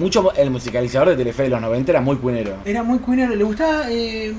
[0.00, 2.56] mucho el musicalizador de Telefe de los 90 era muy cuinero.
[2.64, 4.34] Era muy cuinero, le gustaba eh,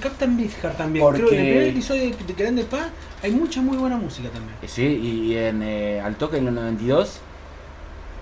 [0.00, 1.04] Captain Beefheart también.
[1.04, 2.88] Porque- Creo que en el primer episodio de, de Grande Pa
[3.22, 4.54] hay mucha muy buena música también.
[4.62, 7.18] Eh, Sí, y en eh, Al Toque en el 92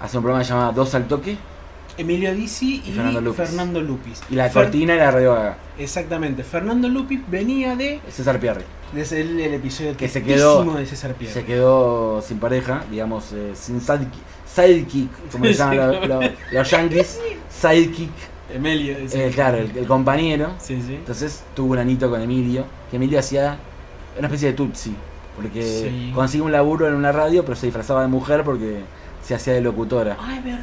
[0.00, 1.36] hace un programa llamado Dos al Toque
[1.96, 3.36] Emilio Dizzi y, Y Fernando Lupis.
[3.48, 4.20] Fernando Lupis.
[4.30, 5.56] y la Fer- cortina era Radio Gaga.
[5.78, 8.62] Exactamente, Fernando Lupis venía de César Pierre.
[8.92, 11.34] desde el, el episodio Que se quedó- de César Pierre.
[11.34, 13.80] Se quedó sin pareja, digamos, eh, sin
[14.66, 16.20] sidekick, como le llaman los, claro.
[16.22, 18.10] los- los yankees, sidekick,
[18.54, 20.50] Emilio, eh, claro, el, el compañero.
[20.58, 20.94] Sí, sí.
[20.94, 23.58] Entonces tuvo un anito con Emilio, que Emilio hacía
[24.18, 24.94] una especie de tutsi,
[25.36, 26.12] porque Sí.
[26.14, 28.80] consiguió un laburo en una radio, pero se disfrazaba de mujer porque
[29.22, 30.16] se hacía de locutora.
[30.18, 30.60] Ah, es verdad.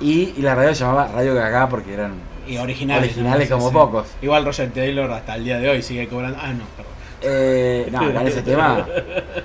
[0.00, 2.12] Y, y la radio se llamaba Radio Gaga porque eran
[2.46, 3.04] Y originales.
[3.12, 3.58] originales ¿no?
[3.58, 4.08] como pocos.
[4.20, 6.38] Igual Roger Taylor hasta el día de hoy sigue cobrando.
[6.40, 6.92] Ah, no, perdón.
[7.22, 8.86] Eh, no, en ese tema,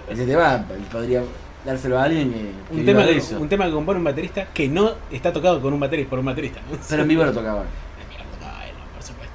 [0.10, 1.22] ese tema podría
[1.66, 2.40] dárselo a alguien que,
[2.74, 3.40] que Un tema, de que, eso.
[3.40, 6.26] un tema que compone un baterista que no está tocado con un baterista, por un
[6.26, 6.60] baterista.
[6.72, 6.78] ¿no?
[6.90, 7.64] Pero en vivo lo tocaba.
[8.10, 9.34] Mira, lo tocaba él, por supuesto.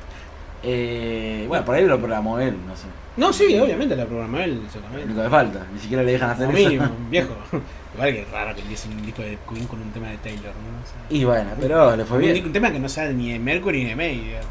[0.63, 2.87] Eh, bueno, por ahí lo programó él, no sé.
[3.17, 4.61] No, sí, obviamente la programó él,
[4.93, 6.69] Lo único que falta, ni siquiera le dejan hacer Como eso.
[6.69, 7.35] mínimo, viejo.
[7.95, 10.43] Igual que es raro que empiece un disco de Queen con un tema de Taylor,
[10.47, 10.83] ¿no?
[10.83, 12.45] O sea, Y bueno, pero le fue un, bien.
[12.45, 14.19] un tema que no sea ni de Mercury ni de May.
[14.19, 14.47] digamos.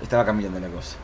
[0.00, 0.96] Estaba cambiando la cosa.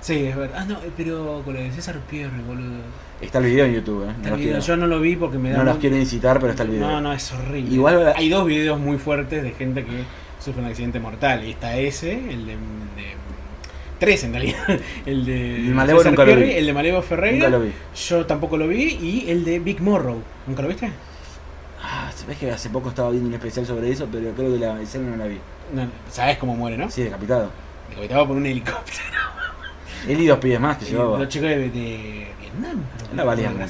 [0.00, 0.58] Sí, es verdad.
[0.62, 2.80] Ah, no, eh, pero con lo de César Pierre, boludo.
[3.20, 4.12] Está el video en YouTube, ¿eh?
[4.16, 4.58] Está No, video.
[4.60, 5.58] Yo no lo vi porque me da.
[5.58, 6.86] no los quiero incitar, pero está el video.
[6.88, 7.74] No, no, es horrible.
[7.74, 10.04] Igual- Hay dos videos muy fuertes de gente que
[10.42, 11.44] sufre un accidente mortal.
[11.44, 12.52] Y está ese, el de.
[12.52, 13.20] de-
[13.98, 14.56] tres en realidad.
[15.04, 15.56] El de.
[15.56, 16.52] El Malevo lo Pierre, vi.
[16.52, 17.48] El de Malevo Ferreira.
[17.50, 17.72] Nunca lo vi.
[18.08, 18.82] Yo tampoco lo vi.
[19.02, 20.22] Y el de Big Morrow.
[20.46, 20.90] ¿Nunca lo viste?
[21.82, 24.80] Ah, ¿sabes que hace poco estaba viendo un especial sobre eso, pero creo que la
[24.80, 25.38] escena no la vi.
[25.74, 26.90] No, sabes cómo muere, ¿no?
[26.90, 27.50] Sí, decapitado.
[27.90, 29.19] Decapitado por un helicóptero.
[30.08, 31.18] Él y dos pies más que llevaba.
[31.18, 32.82] Los chicos de, de Vietnam.
[33.14, 33.66] No valían mucho.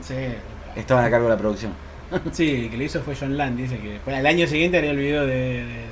[0.00, 0.14] Sí.
[0.76, 1.72] Estaban a cargo de la producción.
[2.32, 4.90] Sí, el que lo hizo fue John Land, dice que después, al año siguiente haría
[4.90, 5.84] el video de, de- de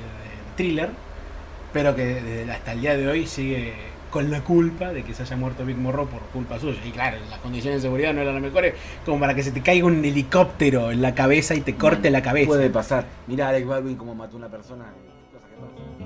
[0.56, 0.90] thriller,
[1.72, 3.74] pero que desde hasta el día de hoy sigue
[4.10, 6.80] con la culpa de que se haya muerto Big Morro por culpa suya.
[6.84, 8.74] Y claro, las condiciones de seguridad no eran las mejores,
[9.04, 12.20] como para que se te caiga un helicóptero en la cabeza y te corte la
[12.22, 12.48] cabeza.
[12.48, 13.04] Puede pasar.
[13.28, 14.86] Mira a Alex Baldwin como mató a una persona.
[14.86, 15.97] cosa que pasa.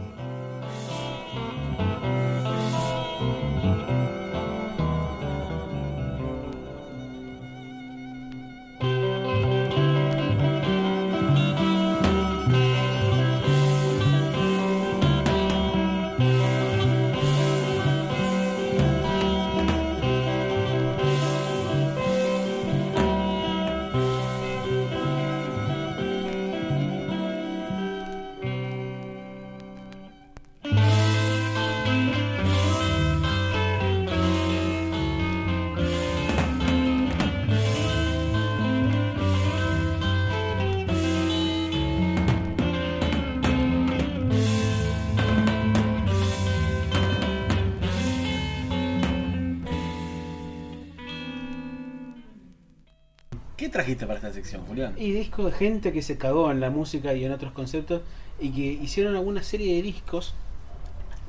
[53.73, 54.95] Trajiste para esta sección, Julián?
[54.97, 58.03] Y discos de gente que se cagó en la música y en otros conceptos
[58.41, 60.35] y que hicieron alguna serie de discos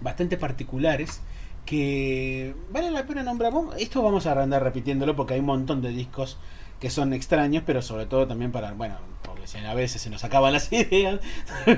[0.02, 1.22] bastante particulares
[1.66, 3.54] que vale la pena nombrar.
[3.80, 6.38] Esto vamos a andar repitiéndolo porque hay un montón de discos
[6.80, 10.26] que son extraños, pero sobre todo también para, bueno, porque si a veces se nos
[10.26, 11.22] acaban las ideas,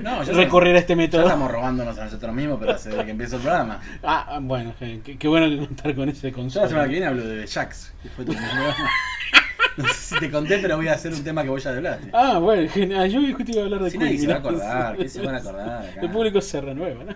[0.01, 1.21] No, recurrir a este Ya método.
[1.23, 3.79] estamos robándonos a nosotros mismos, pero hace que empieza el programa.
[4.03, 6.65] Ah, ah, bueno, eh, qué, qué bueno que contar con ese Yo consuelo.
[6.65, 8.75] la semana que viene hablo de Jax, que fue tu programa.
[9.77, 12.09] No sé si te conté, pero voy a hacer un tema que vos ya hablaste.
[12.13, 13.09] Ah, bueno, genial.
[13.09, 15.35] Yo justo iba a hablar de Si nadie se va a acordar, ¿qué se van
[15.35, 16.01] a acordar acá?
[16.01, 17.15] El público se renueva, ¿no?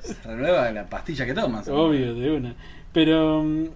[0.00, 1.68] Se renueva la pastilla que tomas.
[1.68, 2.54] Obvio, de una.
[2.92, 3.66] Pero, mm,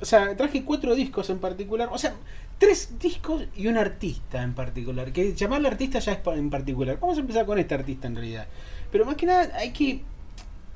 [0.00, 1.88] o sea, traje cuatro discos en particular.
[1.90, 2.14] O sea,
[2.58, 5.12] tres discos y un artista en particular.
[5.12, 6.98] Que llamarle artista ya es en particular.
[7.00, 8.46] Vamos a empezar con este artista en realidad.
[8.92, 10.02] Pero más que nada hay que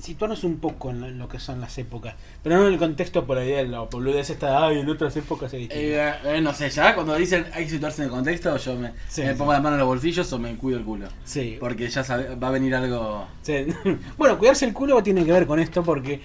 [0.03, 2.15] situarnos un poco en lo, en lo que son las épocas.
[2.43, 5.53] Pero no en el contexto por ahí de la boludez esta, ay, en otras épocas
[5.53, 5.75] distinto.
[5.77, 8.93] Eh, eh, no sé, ya cuando dicen hay que situarse en el contexto, yo me,
[9.09, 9.35] Sí, me sí.
[9.39, 11.07] pongo la mano en los bolsillos o me cuido el culo.
[11.25, 11.57] sí.
[11.61, 13.27] Porque ya sabe- va a venir algo.
[13.43, 13.67] Sí.
[14.19, 16.21] Bueno, cuidarse el culo tiene que ver con esto porque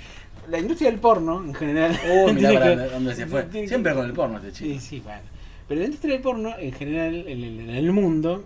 [0.49, 1.99] la industria del porno en general.
[2.09, 3.47] Oh, mirá para que- dónde se fue.
[3.47, 4.79] que- Siempre con el porno este chico.
[4.79, 5.21] Sí, sí, bueno.
[5.67, 8.45] Pero la industria del porno, en general, en el, en el mundo,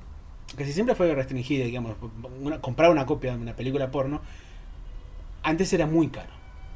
[0.57, 1.95] casi siempre fue restringida, digamos.
[2.42, 4.22] Una- comprar una copia de una película porno,
[5.44, 6.32] antes era muy caro.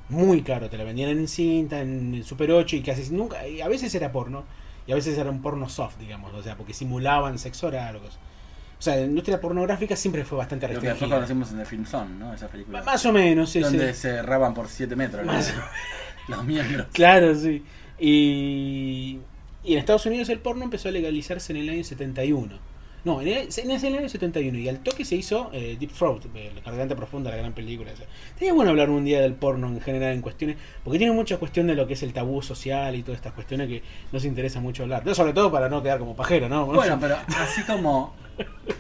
[0.10, 0.70] Muy caro.
[0.70, 3.48] Te la vendían en cinta, en el Super 8 y casi nunca.
[3.48, 4.44] Y a veces era porno.
[4.88, 6.34] Y a veces era un porno soft, digamos.
[6.34, 8.20] O sea, porque simulaban sexo oral o cosas.
[8.78, 11.16] O sea, la industria pornográfica siempre fue bastante Lo que restringida.
[11.16, 12.34] conocimos en el Film Zone, ¿no?
[12.34, 12.84] Esa película.
[12.84, 14.02] Más o menos, sí, donde sí.
[14.02, 15.66] se cerraban por 7 metros Más los,
[16.38, 16.88] los miembros.
[16.92, 17.64] Claro, sí.
[18.00, 19.20] Y,
[19.64, 22.60] y en Estados Unidos el porno empezó a legalizarse en el año 71.
[23.06, 24.58] No, en el, en el año 71.
[24.58, 27.92] Y al toque se hizo eh, Deep Throat, eh, La Garganta Profunda, la gran película.
[27.92, 28.04] esa.
[28.38, 30.58] Sería bueno hablar un día del porno en general en cuestiones.
[30.84, 33.68] Porque tiene mucha cuestión de lo que es el tabú social y todas estas cuestiones
[33.70, 35.04] que nos interesa mucho hablar.
[35.04, 36.66] Pero sobre todo para no quedar como pajero, ¿no?
[36.66, 38.16] Bueno, pero así como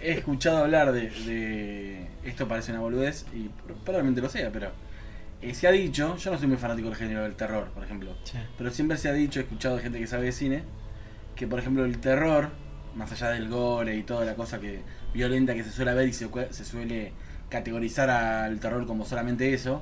[0.01, 3.49] he escuchado hablar de, de- esto parece una boludez y
[3.85, 4.69] probablemente lo sea, pero
[5.41, 8.15] eh, se ha dicho, yo no soy muy fanático del género del terror, por ejemplo,
[8.23, 8.37] Sí.
[8.57, 10.63] pero siempre se ha dicho, he escuchado de gente que sabe de cine,
[11.35, 12.49] que por ejemplo el terror,
[12.95, 14.81] más allá del gore y toda la cosa que
[15.13, 16.27] violenta que se suele ver y se,
[16.65, 17.11] suele
[17.49, 19.81] categorizar al terror como solamente eso,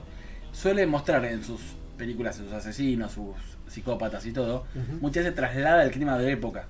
[0.52, 1.62] suele mostrar en sus
[1.98, 3.36] películas sus asesinos, sus
[3.68, 4.98] psicópatas y todo, Ujú.
[5.02, 6.66] muchas veces traslada el clima de la época,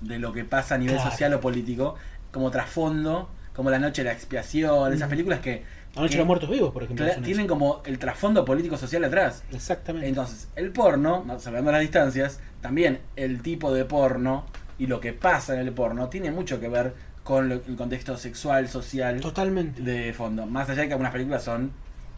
[0.00, 1.10] de lo que pasa a nivel Claro.
[1.10, 1.96] social o político,
[2.32, 6.18] como trasfondo, como La Noche de la Expiación, esas películas que La Noche que de
[6.18, 7.06] los Muertos Vivos, por ejemplo.
[7.22, 9.42] tienen como el trasfondo político-social atrás.
[9.52, 10.08] Exactamente.
[10.08, 14.44] Entonces, el porno, salvando las distancias, también el tipo de porno
[14.78, 16.94] y lo que pasa en el porno tiene mucho que ver
[17.24, 19.82] con lo- el contexto sexual, social Totalmente.
[19.82, 20.46] de fondo.
[20.46, 21.70] Más allá de que algunas películas son,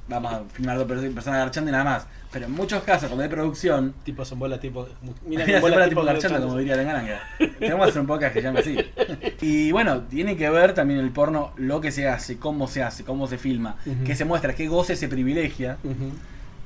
[0.08, 2.06] vamos a filmar dos perso- personas garchando y nada más.
[2.32, 4.86] Pero en muchos casos, cuando hay producción, Tipo son bola, tipo.
[5.26, 7.20] Mira, Mira, se bola, para tipo garchando, como diría Lengaranga.
[7.58, 8.76] Tenemos que hacer un podcast que se llama así.
[9.42, 13.04] Y bueno, tiene que ver también el porno, lo que se hace, cómo se hace,
[13.04, 15.78] cómo se filma, qué se muestra, qué goce se privilegia.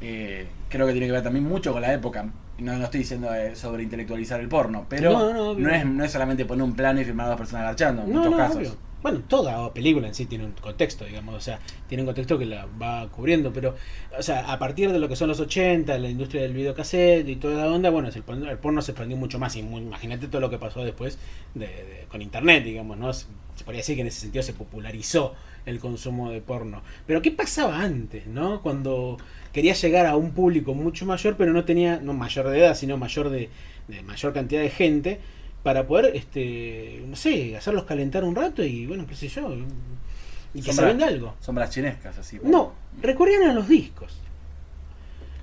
[0.00, 2.26] Eh, creo que tiene que ver también mucho con la época.
[2.58, 5.68] No, no estoy diciendo eh, sobre intelectualizar el porno, pero No, no, no, obvio.
[5.70, 8.34] es, no es solamente poner un plano y filmar a dos personas garchando, en muchos
[8.36, 8.56] casos.
[8.56, 8.76] obvio.
[9.02, 11.58] Bueno, toda película en sí tiene un contexto, digamos, o sea,
[11.88, 13.74] tiene un contexto que la va cubriendo, pero,
[14.18, 17.36] o sea, a partir de lo que son los 80, la industria del videocassette y
[17.36, 20.40] toda la onda, bueno, el porno, el porno se expandió mucho más, y imagínate todo
[20.40, 21.18] lo que pasó después
[21.54, 23.12] de, de- con internet, digamos, ¿no?
[23.12, 25.34] Se, se podría decir que en ese sentido se popularizó
[25.66, 26.82] el consumo de porno.
[27.06, 28.62] Pero ¿qué pasaba antes, no?
[28.62, 29.18] Cuando
[29.54, 32.98] quería llegar a un público mucho mayor, pero no tenía, no mayor de edad, sino
[32.98, 33.48] mayor de,
[33.88, 35.20] de mayor cantidad de gente,
[35.62, 39.56] para poder, este, no sé, hacerlos calentar un rato y bueno, qué sé yo,
[40.52, 41.34] y que se venda algo.
[41.40, 42.38] Sombras chinescas, así.
[42.42, 44.20] No, recurrían a los discos.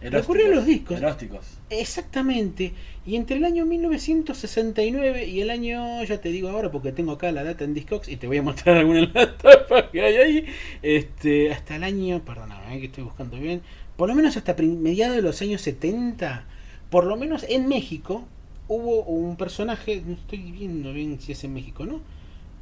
[0.01, 0.21] Erósticos.
[0.21, 0.97] recurrí a los discos.
[0.97, 1.45] Erósticos.
[1.69, 2.73] Exactamente.
[3.05, 7.31] Y entre el año 1969 y el año, ya te digo ahora porque tengo acá
[7.31, 10.15] la data en Discogs y te voy a mostrar alguna en la tapa que hay
[10.17, 10.45] ahí,
[10.81, 13.61] este, hasta el año, perdóname eh, que estoy buscando bien,
[14.01, 16.45] por lo menos hasta mediados de los años 70,
[16.89, 18.27] por lo menos en México,
[18.67, 22.01] hubo un personaje, no estoy viendo bien si es en México, ¿no?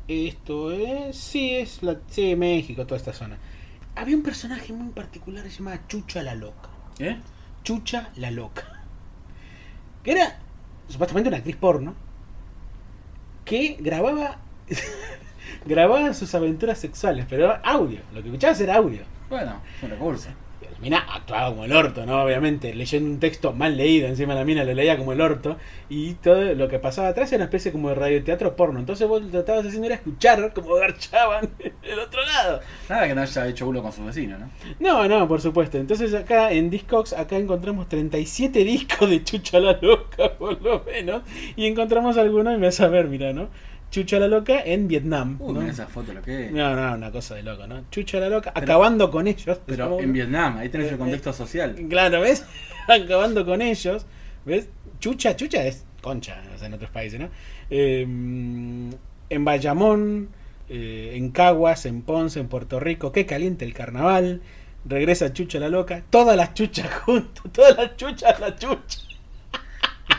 [0.10, 3.38] Esto es, sí, es la, sí, México, toda esta zona.
[3.96, 6.72] Había un personaje muy particular que se llamaba Chucha la Loca.
[7.00, 7.18] ¿Eh?
[7.64, 8.84] Chucha la Loca.
[10.04, 10.40] Que era
[10.90, 11.96] supuestamente una actriz porno
[13.46, 14.40] que grababa
[15.66, 18.02] grababa sus aventuras sexuales, pero era audio.
[18.14, 19.04] Lo que escuchabas era audio.
[19.30, 20.28] Bueno, un recurso.
[20.80, 22.24] La mina actuaba como el orto, ¿no?
[22.24, 25.58] Obviamente, leyendo un texto mal leído, encima la mina lo leía como el orto,
[25.90, 28.80] y todo lo que pasaba atrás era una especie como de radioteatro porno.
[28.80, 31.50] Entonces vos lo que tratabas haciendo era escuchar cómo garchaban
[31.82, 32.62] del otro lado.
[32.88, 34.50] Nada que no haya hecho uno con su vecino, ¿no?
[34.80, 35.78] No, no, por supuesto.
[35.78, 41.24] Entonces acá en Discogs, acá encontramos 37 discos de Chucha la Loca, por lo menos.
[41.58, 43.50] Y encontramos algunos, y me vas a ver, mira, ¿no?
[43.92, 45.38] Chucha la Loca en Vietnam.
[45.40, 45.62] Uy, ¿no?
[45.64, 46.52] esa foto, lo que es.
[46.52, 47.90] No, no, una cosa de loco, ¿no?
[47.90, 49.60] Chucha la Loca, acabando con ellos.
[49.66, 51.76] Pero en Vietnam, ahí tenés Eh, el contexto social.
[51.90, 52.46] Claro, ¿ves?
[52.88, 54.06] acabando con ellos.
[54.46, 54.70] ¿Ves?
[55.00, 57.30] Chucha, chucha es concha, o sea, en otros países, ¿no?
[57.70, 60.30] Eh, en Bayamón,
[60.70, 64.42] eh, en Caguas, en Ponce, en Puerto Rico, qué caliente el carnaval.
[64.86, 69.00] Regresa Chucha la loca, todas las chuchas juntas, todas las chuchas, la chucha.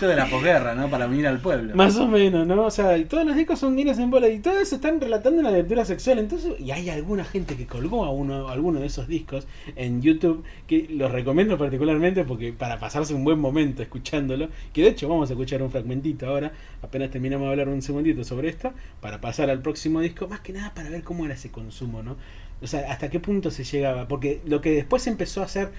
[0.07, 0.89] De la posguerra, ¿no?
[0.89, 1.75] Para unir al pueblo.
[1.75, 2.65] Más o menos, ¿no?
[2.65, 5.51] O sea, y todos los discos son minas en bola y todos están relatando una
[5.51, 6.19] aventura sexual.
[6.19, 10.01] Entonces, y hay alguna gente que colgó a uno, a alguno de esos discos en
[10.01, 15.09] YouTube que los recomiendo particularmente porque para pasarse un buen momento escuchándolo, que de hecho
[15.09, 16.53] vamos a escuchar un fragmentito ahora,
[16.83, 20.53] apenas terminamos de hablar un segundito sobre esto, para pasar al próximo disco, más que
[20.53, 22.17] nada para ver cómo era ese consumo, ¿no?
[22.63, 25.71] O sea, hasta qué punto se llegaba, porque lo que después empezó a hacer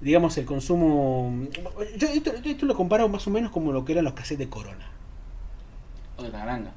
[0.00, 1.46] digamos, el consumo.
[1.96, 4.48] Yo esto, esto lo comparo más o menos como lo que eran los cassettes de
[4.48, 4.90] Corona.
[6.16, 6.72] O de Tangaranga.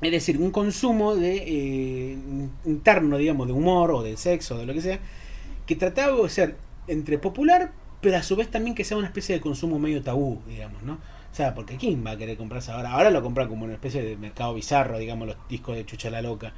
[0.00, 2.18] Es decir, un consumo de eh,
[2.64, 4.98] interno, digamos, de humor o de sexo, de lo que sea,
[5.66, 9.34] que trataba de ser entre popular, pero a su vez también que sea una especie
[9.34, 10.94] de consumo medio tabú, digamos, ¿no?
[10.94, 12.92] O sea, porque ¿quién va a querer comprarse ahora?
[12.92, 16.22] Ahora lo compran como una especie de mercado bizarro, digamos, los discos de Chucha la
[16.22, 16.52] Loca.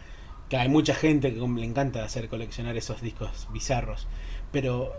[0.49, 4.07] Que hay mucha gente que le encanta hacer coleccionar esos discos bizarros.
[4.50, 4.92] Pero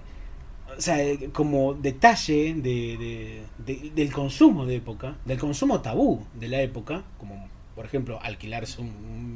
[0.77, 6.25] o sea, eh, como detalle de, de- de- del consumo de época, del consumo tabú
[6.33, 8.89] de la época, como por ejemplo alquilarse un,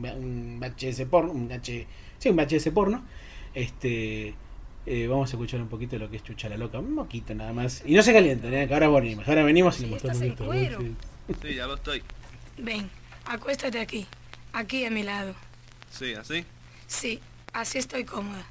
[0.05, 1.87] un VHS porno, un H,
[2.19, 3.03] sí, un VHS porno,
[3.53, 4.35] este
[4.85, 7.33] eh, vamos a escuchar un poquito de lo que es Chucha la Loca, un poquito
[7.35, 7.83] nada más.
[7.85, 8.67] Y no se calienten, ¿eh?
[8.67, 10.45] que ahora venimos, ahora venimos y Sí, le mostramos esto.
[10.45, 10.79] cuero.
[10.81, 10.95] Sí.
[11.41, 12.01] Sí, ya lo estoy.
[12.57, 12.89] Ven,
[13.25, 14.05] acuéstate aquí,
[14.53, 15.33] aquí a mi lado.
[15.91, 16.45] Sí, así.
[16.87, 17.19] Sí,
[17.51, 18.45] así estoy cómoda.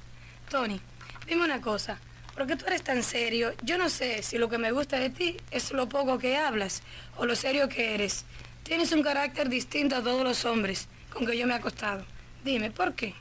[0.51, 0.79] Tony,
[1.27, 1.99] dime una cosa.
[2.37, 3.51] ¿Por qué tú eres tan serio?
[3.63, 6.83] Yo no sé si lo que me gusta de ti es lo poco que hablas
[7.15, 8.25] o lo serio que eres.
[8.61, 12.05] Tienes un carácter distinto a todos los hombres con que yo me he acostado.
[12.43, 13.15] Dime, ¿por qué?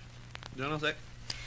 [0.54, 0.96] Yo no sé.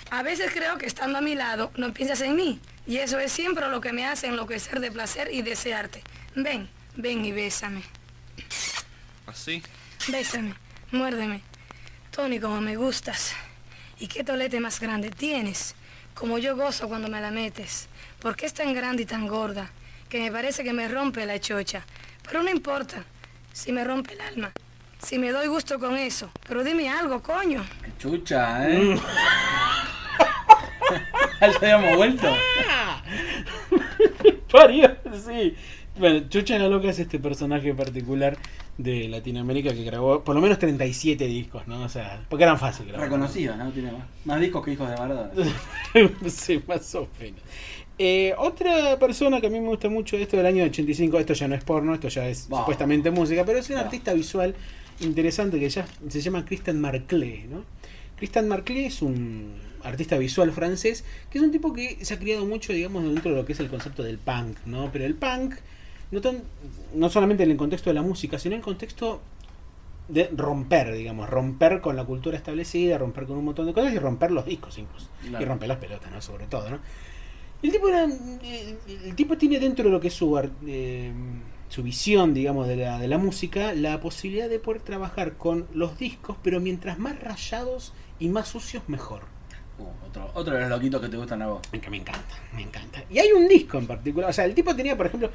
[0.09, 2.59] A veces creo que estando a mi lado no piensas en mí.
[2.87, 6.01] Y eso es siempre lo que me hace enloquecer de placer y desearte.
[6.33, 7.83] Ven, ven y bésame.
[9.27, 9.61] Así.
[10.07, 10.55] Bésame,
[10.91, 11.43] muérdeme.
[12.09, 13.33] Tony, como me gustas.
[13.99, 15.75] ¿Y qué tolete más grande tienes?
[16.19, 17.87] Como yo gozo cuando me la metes.
[18.19, 19.69] Porque es tan grande y tan gorda
[20.09, 21.85] que me parece que me rompe la chocha.
[22.23, 23.05] Pero no importa
[23.53, 24.51] si me rompe el alma.
[25.01, 26.29] Si me doy gusto con eso.
[26.45, 27.65] Pero dime algo, coño.
[27.81, 28.99] Qué chucha, ¿eh?
[31.39, 32.35] ¿Ya habíamos vuelto?
[34.51, 35.55] Parió, sí.
[35.99, 38.37] Bueno, Chucha la Loca es este personaje particular
[38.77, 41.81] de Latinoamérica que grabó por lo menos 37 discos, ¿no?
[41.81, 42.95] O sea, porque eran fáciles.
[42.95, 43.69] Reconocido, ¿no?
[43.71, 45.31] Tiene más, más discos que hijos de Maradona.
[46.29, 47.41] sí, más o menos.
[47.97, 51.49] Eh, otra persona que a mí me gusta mucho esto del año 85, esto ya
[51.49, 54.55] no es porno, esto ya es supuestamente música, pero es un artista visual
[55.01, 57.65] interesante que ya se llama Christian Marclay, ¿no?
[58.15, 59.51] Christian Marclay es un
[59.83, 63.37] artista visual francés que es un tipo que se ha criado mucho, digamos, dentro de
[63.37, 64.89] lo que es el concepto del punk, ¿no?
[64.93, 65.55] Pero el punk,
[66.11, 66.43] no, tan,
[66.93, 69.21] no solamente en el contexto de la música, sino en el contexto
[70.07, 73.99] de romper, digamos, romper con la cultura establecida, romper con un montón de cosas y
[73.99, 75.07] romper los discos incluso.
[75.21, 75.43] Claro.
[75.43, 76.21] Y romper las pelotas, ¿no?
[76.21, 76.79] Sobre todo, ¿no?
[77.61, 81.11] El tipo, era, el, el tipo tiene dentro de lo que es su, eh,
[81.67, 85.99] su visión, digamos, de la, de la música, la posibilidad de poder trabajar con los
[85.99, 89.23] discos, pero mientras más rayados y más sucios, mejor.
[89.77, 91.61] Uh, otro, otro de los loquitos que te gustan a vos.
[91.69, 93.03] Que me encanta, me encanta.
[93.09, 95.29] Y hay un disco en particular, o sea, el tipo tenía, por ejemplo,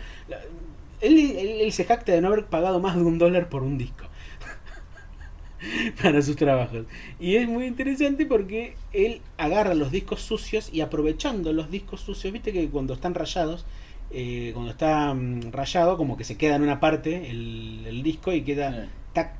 [1.04, 3.78] él, él- él se jacta de no haber pagado más de un dólar por un
[3.78, 4.04] disco
[6.02, 6.84] para sus trabajos.
[7.18, 12.32] Y es muy interesante porque él agarra los discos sucios y aprovechando los discos sucios,
[12.32, 13.64] viste que cuando están rayados,
[14.11, 18.32] eh, cuando está mm, rayado, como que se queda en una parte el, el disco
[18.32, 18.88] y queda Sí.
[19.12, 19.32] tac,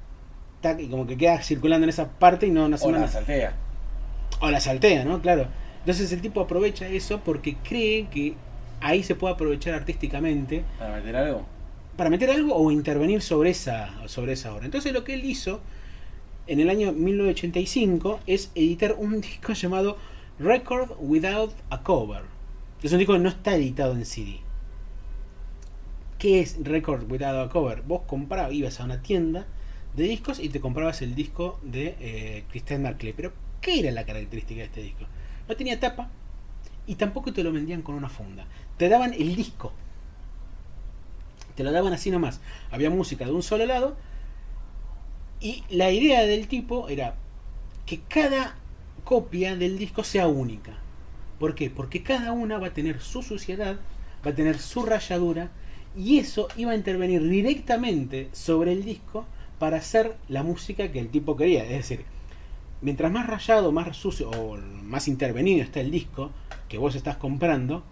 [0.61, 3.55] tac, y como que queda circulando en esa parte y no, no O la saltea.
[4.41, 5.21] O la saltea, ¿no?
[5.21, 5.47] Claro.
[5.81, 8.35] Entonces el tipo aprovecha eso porque cree que
[8.81, 11.45] ahí se puede aprovechar artísticamente Para meter algo.
[11.97, 14.65] Para meter algo o intervenir sobre esa, sobre esa obra.
[14.65, 15.61] Entonces lo que él hizo
[16.47, 19.97] en el año 1985 es editar un disco llamado
[20.39, 22.23] Record Without a Cover.
[22.83, 24.41] Es un disco que no está editado en CD.
[26.19, 27.83] ¿Qué es Record Without a Cover?
[27.83, 29.47] Vos comprabas, ibas a una tienda
[29.95, 33.13] de discos y te comprabas el disco de eh, Christian Marclay.
[33.13, 35.05] Pero, ¿qué era la característica de este disco?
[35.49, 36.11] No tenía tapa
[36.87, 38.47] y tampoco te lo vendían con una funda.
[38.77, 39.73] Te daban el disco.
[41.55, 42.41] Te lo daban así nomás.
[42.71, 43.97] Había música de un solo lado.
[45.41, 47.17] Y la idea del tipo era
[47.87, 48.57] que cada
[49.05, 50.73] copia del disco sea única.
[51.39, 51.71] ¿Por qué?
[51.71, 53.77] Porque cada una va a tener su suciedad,
[54.25, 55.51] va a tener su rayadura.
[55.97, 59.27] Y eso iba a intervenir directamente sobre el disco
[59.59, 61.65] para hacer la música que el tipo quería.
[61.65, 62.05] Es decir,
[62.81, 66.31] mientras más rayado, más sucio o más intervenido está el disco
[66.69, 67.85] que vos estás comprando,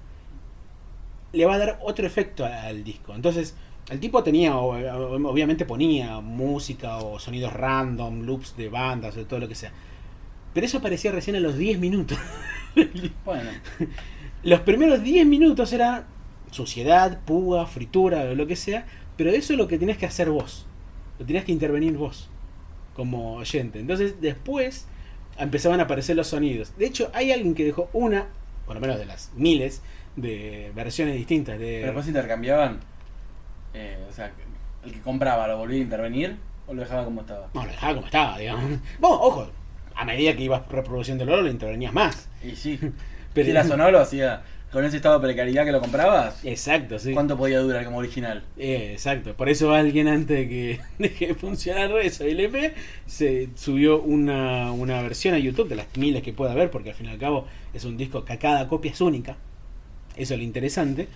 [1.32, 3.14] le va a dar otro efecto al disco.
[3.14, 3.54] Entonces,
[3.90, 9.48] el tipo tenía, obviamente ponía música o sonidos random, loops de bandas o todo lo
[9.48, 9.72] que sea.
[10.54, 12.18] Pero eso aparecía recién a los 10 minutos.
[13.26, 13.50] Bueno,
[14.42, 16.06] Los primeros 10 minutos era
[16.50, 18.86] suciedad, púa, fritura o lo que sea,
[19.18, 20.66] pero eso es lo que tenías que hacer vos.
[21.18, 22.30] Lo tenías que intervenir vos
[22.94, 23.78] como oyente.
[23.78, 24.86] Entonces después
[25.38, 26.72] empezaban a aparecer los sonidos.
[26.78, 28.26] De hecho, hay alguien que dejó una,
[28.66, 29.82] por lo menos de las miles
[30.16, 31.82] de versiones distintas pero de...
[31.84, 32.80] después intercambiaban.
[33.74, 34.30] Eh, o sea,
[34.84, 37.48] el que compraba lo volvía a intervenir o lo dejaba como estaba.
[37.54, 38.64] No, lo dejaba como estaba, digamos.
[39.00, 39.50] Bueno, ojo,
[39.94, 42.28] a medida que ibas reproduciendo el oro, lo intervenías más.
[42.44, 42.78] Y sí.
[43.34, 44.42] Pero- si era sonoro, hacía.
[44.72, 47.12] Con ese estado de precariedad que lo comprabas, Exacto, sí.
[47.12, 48.42] ¿cuánto podía durar como original?
[48.56, 52.72] Eh, exacto, por eso alguien antes de que deje de funcionar eso y LP
[53.04, 56.94] se subió una, una versión a YouTube de las miles que pueda haber, porque al
[56.94, 59.36] fin y al cabo es un disco que cada copia es única,
[60.16, 61.08] eso es lo interesante,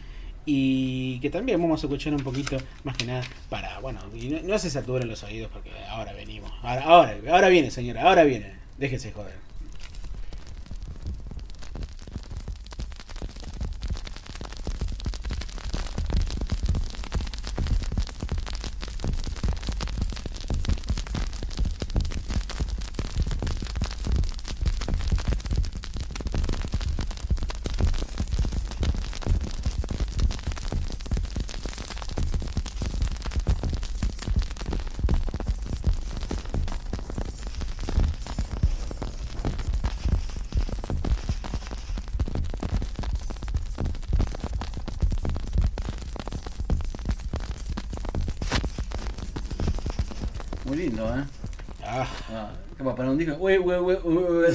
[0.45, 4.59] y que también vamos a escuchar un poquito más que nada para, bueno, no, no
[4.59, 9.13] se saturen los oídos porque ahora venimos, ahora, ahora, ahora viene señora, ahora viene, déjese
[9.13, 9.46] joder.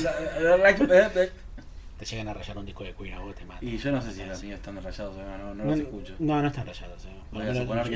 [0.04, 0.58] La-
[1.98, 3.68] te llegan a rayar un disco de Queen a vos, te matan.
[3.68, 6.16] Y yo no sé si los míos están rayados o no, no, los escucho.
[6.20, 7.06] no, no están rayados.
[7.06, 7.10] eh.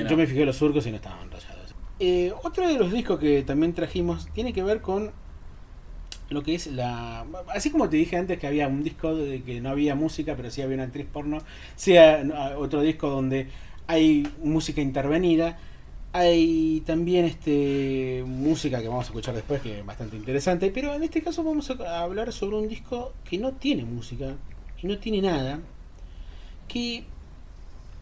[0.10, 1.74] Yo me fijé los surcos y no estaban rayados.
[2.00, 5.12] Eh, otro de los discos que también trajimos tiene que ver con
[6.30, 7.26] lo que es la...
[7.48, 10.50] Así como te dije antes que había un disco de que no había música, pero
[10.52, 11.40] sí había una actriz porno,
[11.76, 12.24] sea
[12.58, 13.48] otro disco donde
[13.88, 15.58] hay música intervenida,
[16.18, 21.04] hay también este música que vamos a escuchar después que es bastante interesante, pero en
[21.04, 24.36] este caso vamos a hablar sobre un disco que no tiene música,
[24.80, 25.60] que no tiene nada,
[26.68, 27.04] que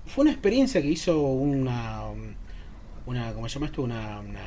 [0.06, 2.04] fue una experiencia que hizo una
[3.06, 3.82] una ¿cómo se llama esto?
[3.84, 4.42] una, una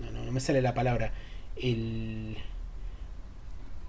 [0.00, 1.12] no, no, no me sale la palabra
[1.56, 2.36] el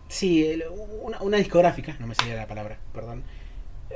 [0.08, 0.64] sí el-
[1.04, 3.24] una, una discográfica no me salía la palabra perdón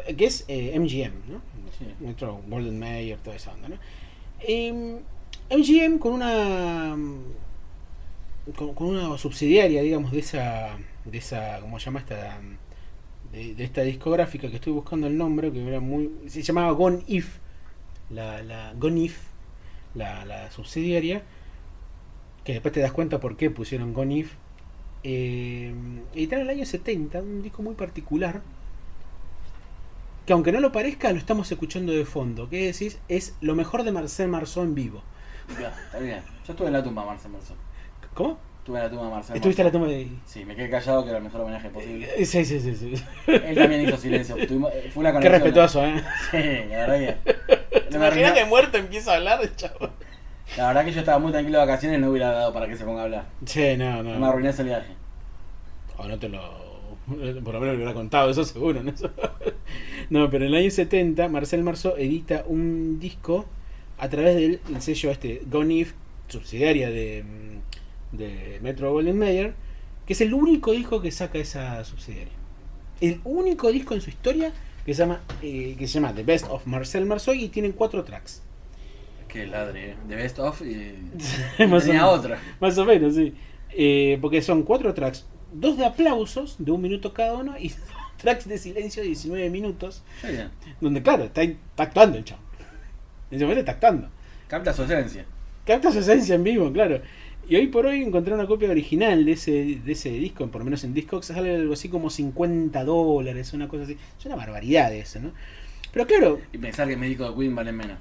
[0.08, 1.41] eh, que es eh, MGM ¿no?
[1.77, 1.86] Sí.
[2.00, 3.75] Metro Golden Mayer toda esa onda ¿no?
[4.41, 5.00] Em,
[5.50, 6.96] MGM con una
[8.55, 12.39] con, con una subsidiaria digamos de esa de esa ¿cómo se llama esta?
[13.32, 17.38] de, esta discográfica que estoy buscando el nombre que era muy se llamaba Gone If
[18.10, 18.73] la, la,
[20.25, 21.23] la subsidiaria
[22.43, 24.34] que después te das cuenta por qué pusieron Gone If
[25.04, 25.73] eh,
[26.13, 28.41] editaron en el año 70 un disco muy particular
[30.30, 33.00] que aunque no lo parezca lo estamos escuchando de fondo ¿qué decís?
[33.08, 35.02] es lo mejor de Marcel Marceau en vivo
[35.60, 36.22] Ya, está bien.
[36.46, 37.58] Yo estuve en la tumba de Marcel Marceau.
[38.13, 38.38] ¿cómo?
[38.60, 40.08] Estuve en la tumba de Marcel ¿estuviste a la toma de...?
[40.28, 42.08] Sí, me quedé callado que era el mejor homenaje posible.
[42.15, 42.94] Eh, sí, sí, sí, sí.
[43.26, 44.36] Él también hizo silencio.
[44.48, 46.04] Tuvimos- fue una qué respetuoso ¿eh?
[46.30, 46.38] Sí,
[46.70, 47.32] la verdad que.
[47.80, 49.89] ¿te no me imaginas que muerto empieza a hablar de chavo?
[50.58, 52.78] La verdad que yo estaba muy tranquilo de vacaciones y no hubiera dado para que
[52.78, 53.26] se ponga a hablar.
[53.48, 54.94] sí, no, no No me arruiné ese viaje.
[55.98, 56.68] O no te lo.
[57.43, 58.93] Por lo menos lo hubiera contado, eso seguro, ¿no?
[60.10, 63.45] no, pero en el año 70, Marcel Marceau edita un disco
[63.98, 65.93] a través del el sello este, Gonif,
[66.28, 69.54] subsidiaria de, mm, de Metro Golden Mayer,
[70.06, 72.34] que es el único disco que saca esa subsidiaria.
[73.02, 74.52] El único disco en su historia
[74.86, 78.04] que se llama, eh, que se llama The Best of Marcel Marceau y tienen cuatro
[78.04, 78.41] tracks.
[79.28, 80.95] Que ladre, de Best of y.
[81.67, 82.19] Más y o tenía menos.
[82.19, 82.41] otra.
[82.60, 83.34] Más o menos, sí.
[83.72, 87.80] Eh, porque son cuatro tracks, dos de aplausos de un minuto cada uno y dos
[88.18, 90.04] tracks de silencio de 19 minutos,
[90.82, 92.42] donde claro, está, está actuando el chavo.
[93.32, 94.10] En ese momento está actuando.
[94.48, 95.26] Capta su esencia.
[95.66, 97.02] Capta su esencia en vivo, claro.
[97.48, 99.52] Y hoy por hoy encontré una copia original de ese,
[99.84, 103.68] de ese disco, por lo menos en Discogs, sale algo así como 50 dólares, una
[103.68, 103.98] cosa así.
[104.20, 105.32] Es una barbaridad eso, ¿no?
[105.92, 107.98] Pero claro, Y pensar que médico de Queen valen menos.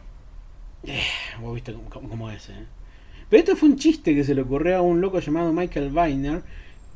[1.41, 2.65] Vos viste cómo, cómo- cómo es, ¿eh?
[3.31, 6.43] Pero esto fue un chiste que se le ocurrió a un loco llamado Michael Weiner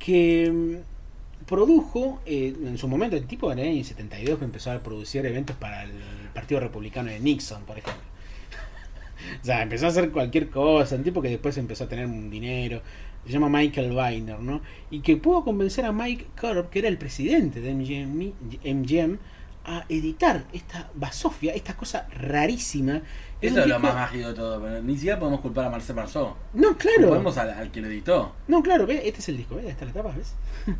[0.05, 4.73] que mm, produjo, eh, en su momento, el tipo en el año 72 que empezó
[4.73, 5.93] a producir eventos para el
[6.35, 8.03] Partido Republicano de Nixon, por ejemplo.
[9.43, 12.31] o sea, empezó a hacer cualquier cosa, un tipo que después empezó a tener un
[12.31, 12.83] dinero.
[13.25, 14.61] Se llama Michael Weiner, ¿no?
[14.91, 18.33] Y que pudo convencer a Mike Curb, que era el presidente de MGM,
[18.65, 19.19] MGM
[19.65, 23.03] a editar esta basofia, esta cosa rarísima.
[23.43, 24.61] Eso es lo más mágico de todo.
[24.63, 26.35] Pero ni siquiera podemos culpar a Marcel Marceau.
[26.55, 27.09] No, claro.
[27.09, 28.33] Podemos al, al que lo editó.
[28.49, 29.67] No, claro, ve, este es el disco, ¿ves?
[29.67, 30.35] Esta es la tapa, ¿ves?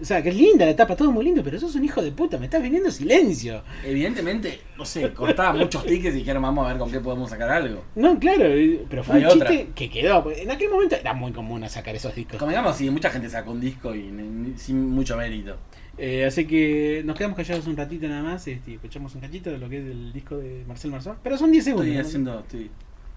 [0.00, 2.10] o sea, que es linda la tapa, todo muy lindo, pero sos un hijo de
[2.12, 3.62] puta, me estás vendiendo silencio.
[3.84, 7.50] Evidentemente, no sé, cortaba muchos tickets y dijeron vamos a ver con qué podemos sacar
[7.50, 7.82] algo.
[7.94, 8.44] No, claro,
[8.90, 9.48] pero fue Hay un otra.
[9.50, 10.22] chiste que quedó.
[10.24, 12.38] porque En aquel momento era muy común a sacar esos discos.
[12.38, 15.56] Como digamos, sí, mucha gente sacó un disco y sin mucho mérito.
[15.96, 19.50] Eh, así que nos quedamos callados un ratito nada más, este, y escuchamos un cachito
[19.50, 21.16] de lo que es el disco de Marcel Marceau.
[21.22, 21.86] Pero son 10 segundos.
[21.86, 22.08] Estoy ¿no?
[22.08, 22.70] haciendo, estoy,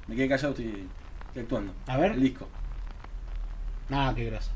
[0.08, 0.88] me quedé callado, estoy,
[1.28, 1.74] estoy actuando.
[1.88, 2.12] A ver.
[2.12, 2.48] El disco.
[3.90, 4.52] Ah, qué grosso.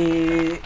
[0.00, 0.60] Eh,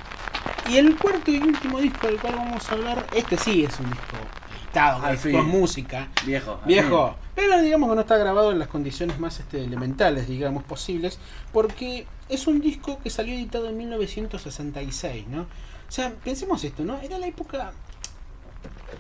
[0.69, 3.89] y el cuarto y último disco del cual vamos a hablar, este sí es un
[3.91, 4.17] disco
[4.65, 6.61] editado, Al con música, Viejo.
[6.67, 11.19] viejo, pero digamos que no está grabado en las condiciones más este, elementales, digamos, posibles,
[11.53, 15.43] porque es un disco que salió editado en 1966, ¿no?
[15.43, 15.47] O
[15.93, 16.99] sea, pensemos esto, ¿no?
[17.01, 17.73] Era la época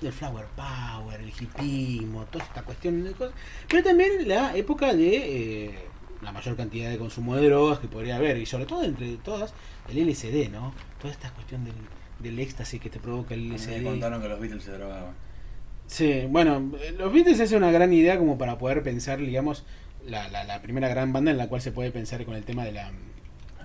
[0.00, 3.34] del flower power, el hipismo, toda esta cuestión de cosas,
[3.68, 5.88] pero también la época de eh,
[6.20, 9.54] la mayor cantidad de consumo de drogas que podría haber, y sobre todo entre todas,
[9.88, 10.72] el LSD, ¿no?
[11.00, 11.74] Toda esta cuestión del,
[12.22, 13.52] del éxtasis que te provoca el.
[13.52, 13.78] LSD.
[13.78, 15.14] Me contaron que los Beatles se drogaban.
[15.86, 19.64] Sí, bueno, los Beatles es una gran idea como para poder pensar, digamos,
[20.06, 22.64] la, la, la primera gran banda en la cual se puede pensar con el tema
[22.64, 22.90] de la,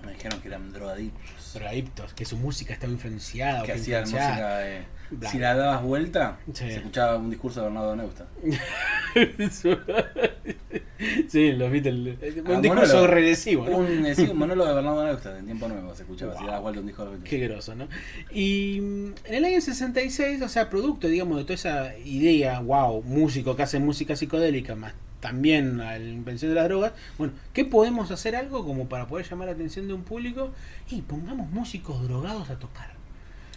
[0.04, 1.54] Me dijeron que eran drogadictos.
[1.54, 3.60] Drogadictos, que su música estaba influenciada.
[3.62, 4.82] Que que hacían música de.
[5.30, 6.64] Si la dabas vuelta, Sí.
[6.66, 8.26] se escuchaba un discurso de Bernardo Neusta.
[11.28, 12.18] sí, los Beatles.
[12.20, 13.06] Ah, Un discurso monólogo.
[13.06, 13.76] regresivo, ¿no?
[13.78, 16.32] Un, eh, sí, un monólogo de Bernardo Neusta en tiempo nuevo se escuchaba.
[16.34, 16.46] Si Wow.
[16.46, 17.50] dabas vuelta un disco de los Qué Beatles.
[17.50, 17.88] groso, ¿no?
[18.32, 23.02] Y mm, en el año 66, o sea, producto, digamos, de toda esa idea, wow,
[23.02, 27.64] músico que hace música psicodélica, más también a la invención de las drogas, bueno, ¿qué
[27.64, 30.50] podemos hacer algo como para poder llamar la atención de un público?
[30.90, 32.90] Y pongamos músicos drogados a tocar.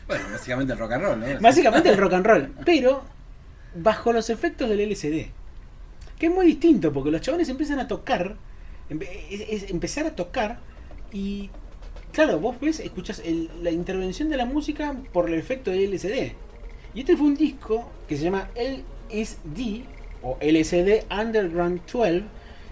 [0.07, 1.25] Bueno, básicamente el rock and roll, ¿no?
[1.39, 3.03] Básicamente el rock and roll, pero
[3.75, 5.27] bajo los efectos del LSD.
[6.21, 8.35] Que es muy distinto, porque los chabones empiezan a tocar,
[9.31, 10.59] es, empezar a tocar
[11.11, 11.49] y
[12.11, 16.35] claro, vos ves, escuchás el- la intervención de la música por el efecto del LSD.
[16.93, 19.81] Y este fue un disco que se llama LSD
[20.21, 22.21] o LSD Underground 12,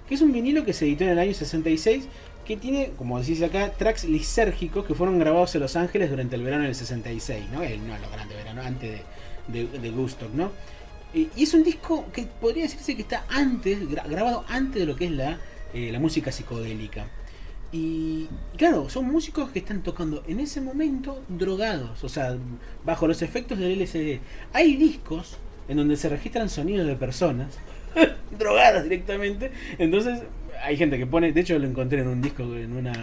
[0.07, 2.07] que es un vinilo que se editó en el año 66
[2.45, 6.43] que tiene, como decís acá, tracks lisérgicos que fueron grabados en Los Ángeles durante el
[6.43, 7.63] verano del 66, ¿no?
[7.63, 9.01] El, no lo grande verano, antes
[9.47, 10.51] de, de, de Woodstock, ¿no?
[11.13, 14.85] Eh, Y es un disco que podría decirse que está antes, gra- grabado antes de
[14.85, 15.37] lo que es la,
[15.73, 17.07] eh, la música psicodélica.
[17.71, 22.35] Y claro, son músicos que están tocando en ese momento drogados, o sea,
[22.83, 24.19] bajo los efectos del LSD.
[24.53, 27.59] Hay discos en donde se registran sonidos de personas
[28.39, 29.51] drogadas directamente.
[29.77, 30.21] Entonces,
[30.63, 32.93] hay gente que pone, de hecho lo encontré en un disco, en una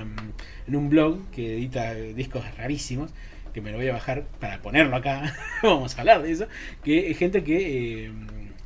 [0.67, 3.13] en un blog que edita discos rarísimos,
[3.57, 5.35] que me lo voy a bajar para ponerlo acá.
[5.63, 6.47] Vamos a hablar de eso,
[6.85, 8.11] que hay gente que eh,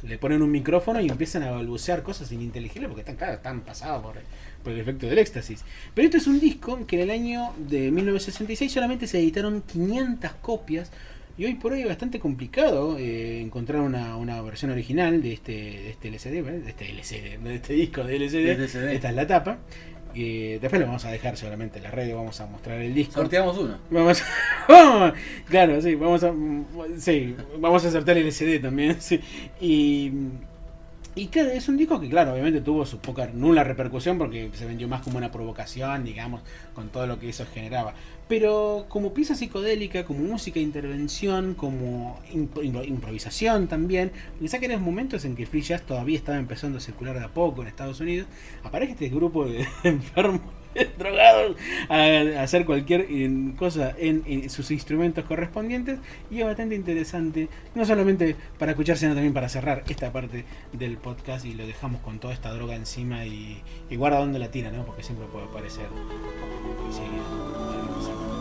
[0.02, 4.02] le ponen un micrófono y empiezan a balbucear cosas ininteligibles porque están, claro, están pasados
[4.02, 4.16] por,
[4.64, 5.64] por el efecto del éxtasis.
[5.94, 10.32] Pero este es un disco que en el año de 1966 solamente se editaron 500
[10.42, 10.90] copias
[11.38, 15.52] y hoy por hoy es bastante complicado eh, encontrar una, una versión original de este,
[15.52, 18.60] de este LCD, de este LCD, de este disco de LCD.
[18.60, 18.88] LCD.
[18.92, 19.58] Esta es la tapa.
[20.12, 23.14] Que después lo vamos a dejar seguramente en la red, vamos a mostrar el disco.
[23.14, 23.78] Sorteamos uno.
[23.90, 24.22] Vamos,
[24.68, 25.12] vamos-
[25.48, 26.32] claro, sí, vamos a,
[26.98, 29.20] sí, vamos a sortear el LCD también, sí.
[29.60, 30.12] Y,
[31.16, 34.64] y claro, es un disco que, claro, obviamente tuvo su poca, nula repercusión porque se
[34.64, 36.40] vendió más como una provocación, digamos,
[36.72, 37.94] con todo lo que eso generaba.
[38.30, 44.66] Pero como pieza psicodélica, como música de intervención, como impro- impro- improvisación también, quizá que
[44.66, 47.62] en los momentos en que Free Jazz todavía estaba empezando a circular de a poco
[47.62, 48.28] en Estados Unidos,
[48.62, 50.40] aparece este grupo de enfermos
[50.98, 51.56] drogados
[51.88, 53.06] a, hacer cualquier
[53.56, 55.98] cosa en, sus instrumentos correspondientes
[56.30, 60.96] y es bastante interesante, no solamente para escuchar, sino también para cerrar esta parte del
[60.96, 64.70] podcast y lo dejamos con toda esta droga encima y, y guarda dónde la tira,
[64.70, 64.84] ¿no?
[64.84, 65.86] Porque siempre puede aparecer.
[65.90, 68.39] muy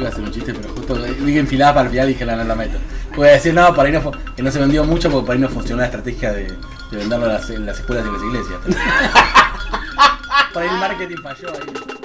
[0.00, 2.24] Iba a hacer un chiste, pero justo vi que enfilaba para el final y dije,
[2.24, 2.78] no, no la meto.
[3.14, 5.40] Voy a decir, no, por ahí no, que no se vendió mucho porque por ahí
[5.40, 8.22] no funcionó la estrategia de, de venderlo en las, en las escuelas y en las
[8.22, 8.60] iglesias.
[10.54, 11.99] por ahí el marketing falló ahí.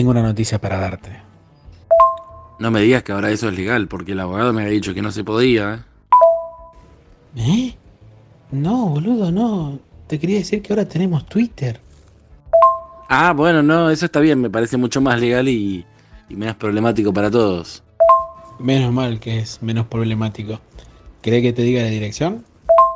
[0.00, 1.10] Tengo una noticia para darte.
[2.58, 5.02] No me digas que ahora eso es legal, porque el abogado me había dicho que
[5.02, 5.74] no se podía.
[5.74, 5.78] ¿eh?
[7.36, 7.74] ¿Eh?
[8.50, 9.78] No, boludo, no.
[10.06, 11.82] Te quería decir que ahora tenemos Twitter.
[13.10, 15.84] Ah, bueno, no, eso está bien, me parece mucho más legal y,
[16.30, 17.82] y menos problemático para todos.
[18.58, 20.60] Menos mal que es menos problemático.
[21.20, 22.42] ¿Querés que te diga la dirección?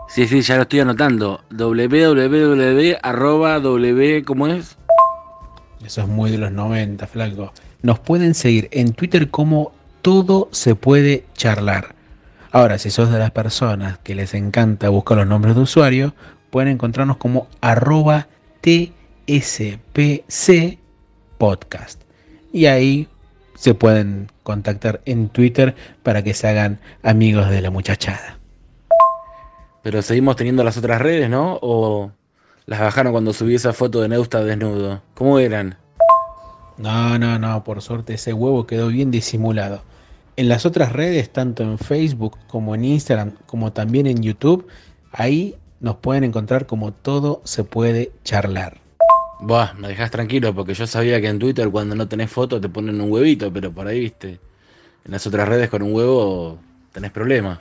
[0.09, 1.43] Sí, sí, ya lo estoy anotando.
[1.51, 4.79] www arroba w, ¿cómo es?
[5.85, 7.53] Eso es muy de los 90, flaco.
[7.83, 11.94] Nos pueden seguir en Twitter como todo se puede charlar.
[12.51, 16.14] Ahora, si sos de las personas que les encanta buscar los nombres de usuario,
[16.51, 18.29] pueden encontrarnos como arroba
[18.62, 18.99] tspc
[21.37, 22.01] podcast.
[22.53, 23.09] Y ahí
[23.57, 28.38] se pueden contactar en Twitter para que se hagan amigos de la muchachada.
[29.83, 31.59] Pero seguimos teniendo las otras redes, ¿no?
[31.61, 32.11] ¿O
[32.66, 35.03] las bajaron cuando subí esa foto de Neusta desnudo?
[35.14, 35.77] ¿Cómo eran?
[36.79, 39.83] No, no, no, por suerte ese huevo quedó bien disimulado.
[40.37, 44.66] En las otras redes, tanto en Facebook como en Instagram, como también en YouTube,
[45.12, 48.79] ahí nos pueden encontrar como todo se puede charlar.
[49.40, 52.68] Buah, me dejas tranquilo porque yo sabía que en Twitter cuando no tenés foto te
[52.68, 54.40] ponen un huevito, pero por ahí, viste,
[55.05, 56.59] en las otras redes con un huevo
[56.92, 57.59] tenés problemas.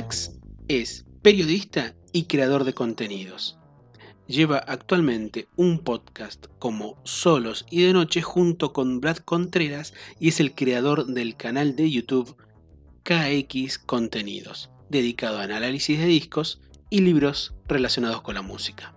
[0.00, 0.32] Kirax
[0.68, 3.58] es periodista y creador de contenidos.
[4.26, 10.40] Lleva actualmente un podcast como Solos y de Noche junto con Brad Contreras y es
[10.40, 12.34] el creador del canal de YouTube
[13.02, 18.94] KX Contenidos, dedicado al análisis de discos y libros relacionados con la música.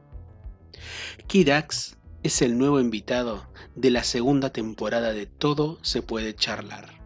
[1.28, 7.03] Kirax es el nuevo invitado de la segunda temporada de Todo se puede charlar.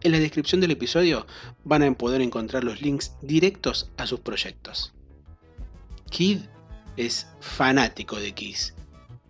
[0.00, 1.26] En la descripción del episodio
[1.64, 4.92] van a poder encontrar los links directos a sus proyectos.
[6.08, 6.42] Kid
[6.96, 8.74] es fanático de Kiss,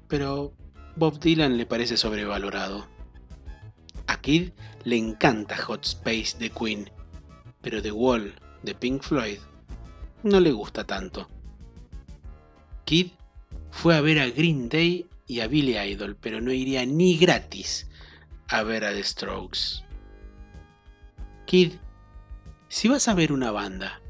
[0.08, 0.52] pero
[0.96, 2.86] Bob Dylan le parece sobrevalorado.
[4.06, 4.50] A Kid
[4.84, 6.90] le encanta Hot Space de Queen,
[7.62, 9.38] pero The Wall de Pink Floyd
[10.22, 11.30] no le gusta tanto.
[12.84, 13.12] Kid
[13.70, 17.88] fue a ver a Green Day y a Billy Idol, pero no iría ni gratis
[18.48, 19.87] a ver a The Strokes.
[21.48, 21.76] Kid,
[22.68, 24.02] si vas a ver una banda,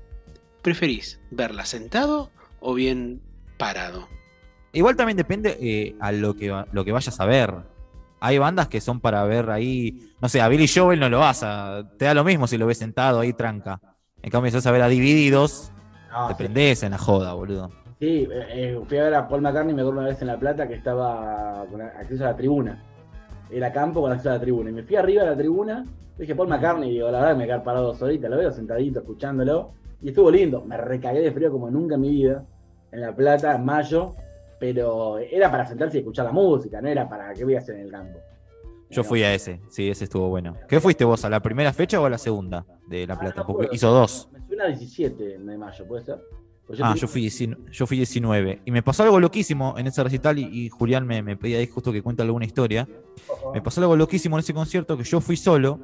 [0.61, 3.23] ¿preferís verla sentado o bien
[3.59, 4.09] parado?
[4.73, 7.55] Igual también depende eh, a lo que, lo que vayas a ver.
[8.19, 11.45] Hay bandas que son para ver ahí, no sé, a Billy Joel no lo vas
[11.45, 13.81] a, te da lo mismo si lo ves sentado ahí tranca.
[14.21, 15.71] En cambio, si vas a ver a Divididos,
[16.11, 16.39] No, te sí.
[16.39, 17.71] prendés en la joda, boludo.
[18.01, 20.41] Sí, eh, eh, fui a ver a Paul McCartney, me acuerdo una vez en La
[20.41, 22.83] Plata que estaba con acceso a la tribuna.
[23.51, 24.71] Era campo con acceso a la tribuna.
[24.71, 25.85] Y me fui arriba a la tribuna,
[26.19, 29.01] dije Paul McCartney, digo, la verdad que me quedé parado dos horitas, lo veo sentadito,
[29.01, 29.73] escuchándolo.
[30.03, 32.45] Y estuvo lindo, me recagué de frío como nunca en mi vida,
[32.93, 34.15] en La Plata, en mayo.
[34.61, 37.77] Pero era para sentarse y escuchar la música, no era para qué voy a hacer
[37.77, 38.19] en el campo.
[38.91, 40.55] Yo fui a ese, sí, ese estuvo bueno.
[40.67, 43.47] ¿Qué fuiste vos, a la primera fecha o a la segunda de La Ah, Plata?
[43.47, 44.29] Porque hizo dos.
[44.33, 46.19] Me suena 17 de mayo, ¿puede ser?
[46.69, 48.61] Pues Ah, fui- yo fui, 19, yo fui 19.
[48.67, 51.67] Y me pasó algo loquísimo en ese recital y, y Julián me, me pedía ahí
[51.67, 52.87] justo que cuente alguna historia.
[53.55, 55.81] Me pasó algo loquísimo en ese concierto que yo fui solo.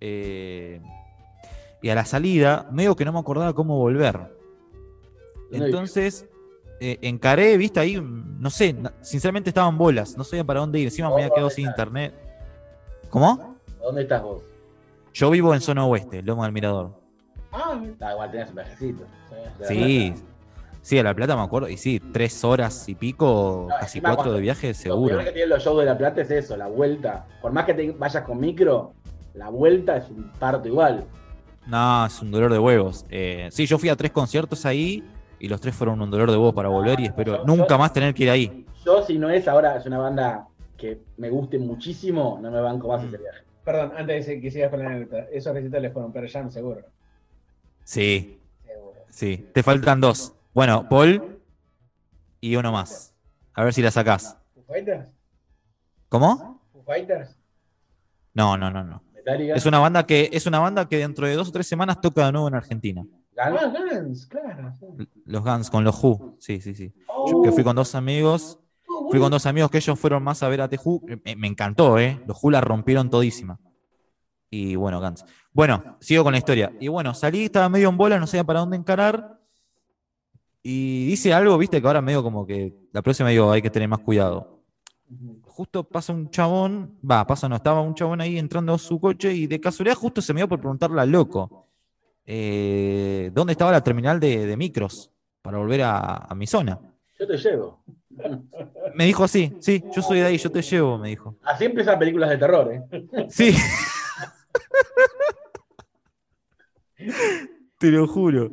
[0.00, 0.80] eh,
[1.82, 4.18] y a la salida, medio que no me acordaba cómo volver.
[5.52, 6.26] Entonces,
[6.80, 10.86] eh, encaré, viste, ahí, no sé, sinceramente estaban bolas, no sabía para dónde ir.
[10.86, 12.14] Encima me había quedado sin internet.
[13.10, 13.56] ¿Cómo?
[13.80, 14.42] ¿Dónde estás vos?
[15.14, 16.92] Yo vivo en zona oeste, Loma del Mirador.
[17.58, 19.04] Ah, da igual, tenés un viajecito.
[19.66, 20.14] Sí,
[20.82, 21.68] sí, a La Plata me acuerdo.
[21.68, 25.14] Y sí, tres horas y pico, No, casi cuatro cuando- de viaje, Lo seguro.
[25.16, 27.26] peor que tienen los shows de La Plata es eso, la vuelta.
[27.40, 28.92] Por más que te vayas con micro,
[29.34, 31.04] la vuelta es un parto igual.
[31.66, 33.04] No, es un dolor de huevos.
[33.08, 35.02] Eh, sí, yo fui a tres conciertos ahí
[35.40, 37.78] y los tres fueron un dolor de huevos para volver y espero yo- nunca yo-
[37.78, 38.66] más tener que ir ahí.
[38.84, 42.86] Yo, si no es ahora, es una banda que me guste muchísimo, no me banco
[42.88, 43.06] más Mm.
[43.08, 43.38] ese viaje.
[43.64, 46.82] Perdón, antes de que sigas con la anécdota, esos recitales fueron Pearl Jam, seguro.
[47.86, 48.40] Sí,
[49.10, 49.46] sí.
[49.54, 50.34] Te faltan dos.
[50.52, 51.40] Bueno, Paul
[52.40, 53.14] y uno más.
[53.54, 54.36] A ver si la sacás.
[56.08, 56.60] ¿Cómo?
[58.34, 59.02] No, no, no, no.
[59.54, 62.26] Es una banda que es una banda que dentro de dos o tres semanas toca
[62.26, 63.02] de nuevo en Argentina.
[63.02, 63.60] Guns.
[63.62, 64.72] Ah, Guns, claro.
[65.24, 66.34] Los Guns con los Who.
[66.40, 66.92] Sí, sí, sí.
[67.06, 68.58] Oh, Yo que fui con dos amigos.
[68.88, 71.02] Oh, Fui con dos amigos que ellos fueron más a ver a The Who.
[71.24, 72.20] Me, me encantó, ¿eh?
[72.26, 73.60] Los Who la rompieron todísima.
[74.50, 75.24] Y bueno, Guns.
[75.56, 76.70] Bueno, sigo con la historia.
[76.78, 79.38] Y bueno, salí, estaba medio en bola, no sabía para dónde encarar.
[80.62, 83.88] Y dice algo, viste, que ahora medio como que la próxima digo, hay que tener
[83.88, 84.60] más cuidado.
[85.46, 89.32] Justo pasa un chabón, va, pasa no, estaba un chabón ahí entrando a su coche
[89.32, 91.68] y de casualidad justo se me dio por preguntarle al loco
[92.26, 96.78] eh, dónde estaba la terminal de, de micros para volver a, a mi zona.
[97.18, 97.82] Yo te llevo.
[98.94, 101.34] Me dijo así, sí, yo soy de ahí, yo te llevo, me dijo.
[101.44, 103.06] Así empiezan películas de terror, ¿eh?
[103.30, 103.56] Sí.
[107.78, 108.50] Te lo juro.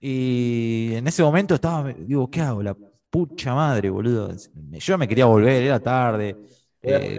[0.00, 2.62] Y en ese momento estaba, digo, ¿qué hago?
[2.62, 2.76] La
[3.10, 4.30] pucha madre, boludo.
[4.72, 6.36] Yo me quería volver, era tarde.
[6.82, 7.18] Eh,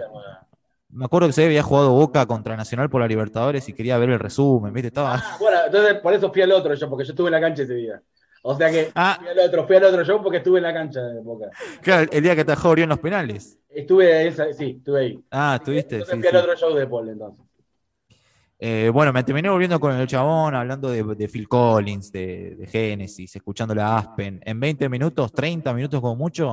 [0.88, 4.10] me acuerdo que se había jugado Boca contra Nacional por la Libertadores y quería ver
[4.10, 4.88] el resumen, ¿viste?
[4.88, 5.14] Estaba.
[5.16, 7.62] Ah, bueno, entonces por eso fui al otro yo, porque yo estuve en la cancha
[7.62, 8.00] ese día.
[8.42, 9.16] O sea que Ah.
[9.20, 11.50] fui al otro, fui al otro yo porque estuve en la cancha de Boca.
[11.82, 13.58] Claro, el día que atajó Orión los penales.
[13.68, 15.24] Estuve esa, sí, estuve ahí.
[15.30, 15.96] Ah, estuviste.
[15.96, 17.44] Entonces Sí, fui al otro show de Paul entonces.
[18.62, 22.66] Eh, bueno, me terminé volviendo con el chabón, hablando de, de Phil Collins, de, de
[22.66, 24.38] Genesis, escuchando la Aspen.
[24.44, 26.44] En 20 minutos, 30 minutos como mucho,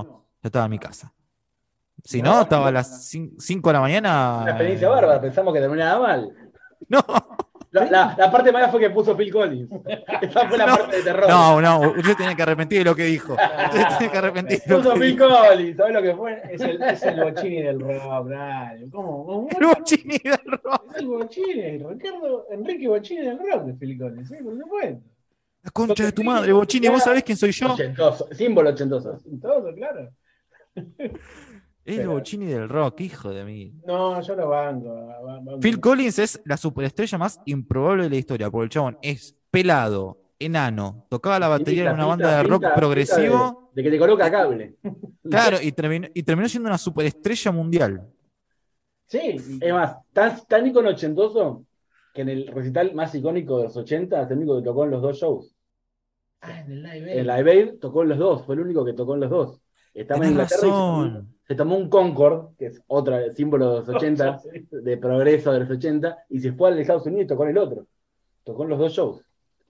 [0.41, 1.13] yo estaba en mi casa.
[2.05, 4.39] Si no, estaba a las 5 de la mañana.
[4.41, 6.33] Una experiencia bárbara, pensamos que terminaba mal.
[6.89, 7.03] No,
[7.79, 9.69] La, la- la parte mala fue que puso Phil Collins.
[10.21, 10.77] Esa fue la No.
[10.77, 11.29] parte de terror.
[11.29, 13.33] no, no, usted tiene que arrepentir de lo que dijo.
[13.33, 15.27] Usted tiene que arrepentir de lo Puso que Phil dijo.
[15.29, 16.41] Collins, ¿sabes lo que fue?
[16.51, 18.89] Es el, es el bochini del rock, dale.
[18.91, 19.25] ¿Cómo?
[19.25, 19.49] ¿Cómo?
[19.59, 20.83] El bochini del rock.
[20.91, 24.35] Es el bochini, Ricardo, Enrique Bochini del rock de Phil Collins, ¿sí?
[24.43, 25.01] Por supuesto.
[25.63, 27.73] La concha de tu madre, bochini, ¿vos sabés quién soy yo?
[27.73, 29.19] Ochentoso, símbolo ochentoso.
[29.41, 30.09] Todo, claro.
[31.87, 33.73] Es el bochini del rock, hijo de mí.
[33.85, 34.93] No, yo lo banco.
[34.93, 35.59] ba- banco.
[35.59, 40.17] Phil Collins es la superestrella más improbable de la historia, porque el chabón es pelado,
[40.37, 43.37] enano, tocaba la batería en una pinta, banda de rock pinta, progresivo.
[43.37, 44.75] pinta De, de que te coloca cable.
[45.29, 48.07] Claro, y terminó, y terminó siendo una superestrella mundial.
[49.05, 51.65] Sí, Es más, tan, tan icono ochentoso
[52.13, 54.91] que en el recital más icónico de los 80 es el único que tocó en
[54.91, 55.53] los dos shows.
[56.41, 57.11] Ah, en el live.
[57.11, 57.19] Aid.
[57.19, 59.61] En Live Aid tocó en los dos, fue el único que tocó en los dos.
[60.01, 61.35] Estaba en y se razón.
[61.47, 65.69] se tomó un Concorde, que es otro símbolo de los 80, de progreso de los
[65.69, 67.87] 80, y se fue al Estados Unidos y tocó en el otro.
[68.43, 69.21] Tocó en los dos shows.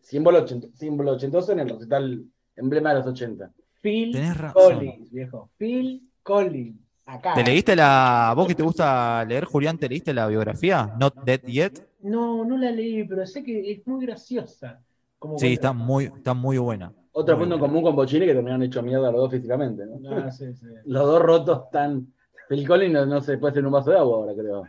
[0.01, 2.23] Símbolo, ochento- símbolo ochentoso en el recital
[2.55, 3.51] emblema de los 80.
[3.81, 4.75] Phil Tenés razón.
[4.75, 5.49] Collins, viejo.
[5.57, 6.77] Phil Collins.
[7.05, 7.33] Acá.
[7.35, 8.33] ¿Te leíste la.
[8.35, 10.93] vos que te gusta leer, Julián, te leíste la biografía?
[10.99, 11.87] Not Dead Yet.
[12.01, 14.81] No, no la leí, pero sé que es muy graciosa.
[15.17, 16.91] Como Sí, está muy, está muy buena.
[17.19, 19.83] Otro Muy punto en común con Bochini que terminaron hecho mierda los dos físicamente.
[19.87, 19.99] ¿no?
[20.15, 20.67] Ah, sí, sí.
[20.85, 22.13] Los dos rotos tan.
[22.47, 24.63] Phil Collins no, no se puede hacer un vaso de agua ahora, creo.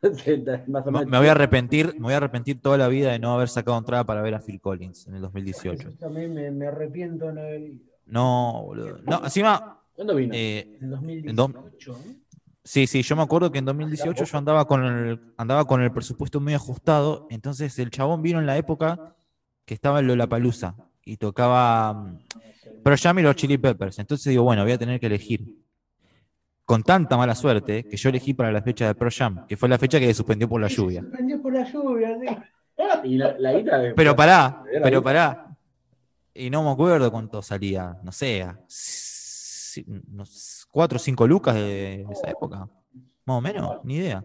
[0.68, 1.10] Más o Me menos.
[1.10, 3.76] me voy a arrepentir, me voy a arrepentir toda la vida de no haber sacado
[3.76, 5.90] entrada para ver a Phil Collins en el 2018.
[5.90, 7.80] Yo también me, me arrepiento de no haber ido.
[8.06, 8.98] No, boludo.
[9.04, 10.32] No, encima, ¿Cuándo vino?
[10.34, 11.92] eh, En En dos- 2018.
[11.92, 11.98] ¿no?
[12.64, 15.90] Sí, sí, yo me acuerdo que en 2018 yo andaba con el, andaba con el
[15.90, 19.16] presupuesto muy ajustado, entonces el chabón vino en la época
[19.64, 20.74] que estaba en Lollapalooza
[21.08, 22.18] y tocaba mm,
[23.00, 25.56] Jam y los Chili Peppers, entonces digo, bueno, voy a tener que elegir.
[26.64, 29.70] Con tanta mala suerte que yo elegí para la fecha de Pearl Jam, que fue
[29.70, 31.00] la fecha que se suspendió por la lluvia.
[31.00, 32.26] Se prendió por la lluvia, sí.
[33.04, 35.56] Y la, la guita de- Pero pará, pero pará.
[36.34, 41.54] Y no me acuerdo cuánto salía, no sé, a si- unos cuatro o cinco lucas
[41.54, 42.68] de, de esa época.
[43.24, 44.22] Más o menos, ni idea.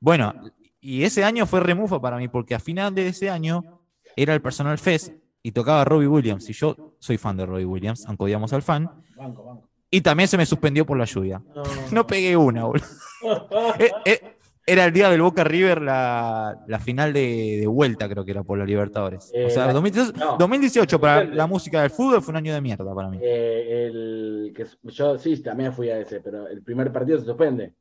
[0.00, 0.34] Bueno,
[0.80, 3.80] y ese año fue remufa para mí, porque a final de ese año
[4.16, 5.12] era el Personal Fest
[5.46, 6.50] y tocaba Robbie Williams.
[6.50, 8.90] Y yo soy fan de Robbie Williams, aunque odiamos al fan.
[9.16, 9.68] Banco, banco.
[9.88, 11.40] Y también se me suspendió por la lluvia.
[11.54, 12.84] No, No pegué una, boludo.
[13.78, 14.20] Eh, eh,
[14.66, 18.42] Era el día del Boca River, la, la final de, de vuelta, creo que era
[18.42, 19.30] por la Libertadores.
[19.32, 20.36] Eh, o sea, la- 2018, no.
[20.36, 23.18] 2018 para la música del fútbol fue un año de mierda para mí.
[23.22, 27.72] Eh, el, que yo sí, también fui a ese, pero el primer partido se suspende.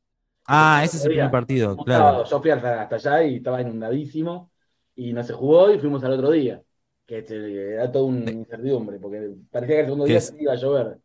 [0.45, 2.23] Ah, ese es el primer partido, claro.
[2.25, 4.51] yo fui hasta, hasta allá y estaba inundadísimo
[4.95, 6.61] y no se jugó y fuimos al otro día.
[7.05, 10.35] Que este, era toda una incertidumbre, porque parecía que el segundo ¿Qué día es?
[10.39, 10.97] iba a llover.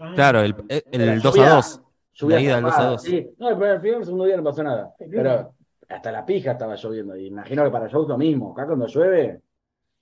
[0.00, 1.82] Ah, Claro, el, el, Era 2 lluvia- a 2.
[2.14, 3.02] Lluvia La ida del 2 a zarpada, 2.
[3.02, 3.30] Sí.
[3.38, 4.94] No, el primer, el segundo día no pasó nada.
[4.98, 5.54] Pero
[5.88, 7.16] hasta la pija estaba lloviendo.
[7.16, 8.52] Y imagino que para shows lo mismo.
[8.52, 9.40] Acá cuando llueve,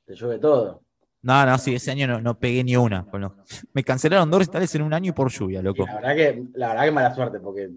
[0.05, 0.83] te llueve todo.
[1.23, 3.07] No, no, sí, ese año no, no pegué ni una.
[3.13, 3.33] los-
[3.73, 5.85] Me cancelaron dos recitales en un año y por lluvia, Y loco.
[5.87, 7.71] la verdad que, la verdad que mala suerte, porque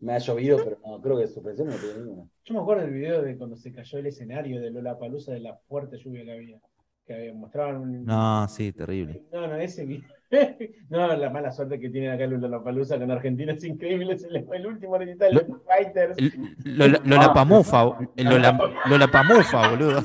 [0.00, 2.24] me ha llovido, pero no, creo que suspensión no tuve ninguna.
[2.44, 5.40] Yo me acuerdo del video de cuando se cayó el escenario de Lola Palusa de
[5.40, 6.58] la fuerte lluvia que había.
[7.06, 8.04] Que había- mostraban un.
[8.04, 9.22] No, sí, terrible.
[9.32, 10.02] No, no, ese.
[10.88, 14.18] No, la mala suerte que tiene acá Lola Palusa con Argentina es increíble.
[14.18, 16.16] Se le fue el último recital de Lo- los Fighters.
[16.64, 17.84] Lola, Pamufa,
[18.16, 20.02] Lola, Lola Pamufa, boludo.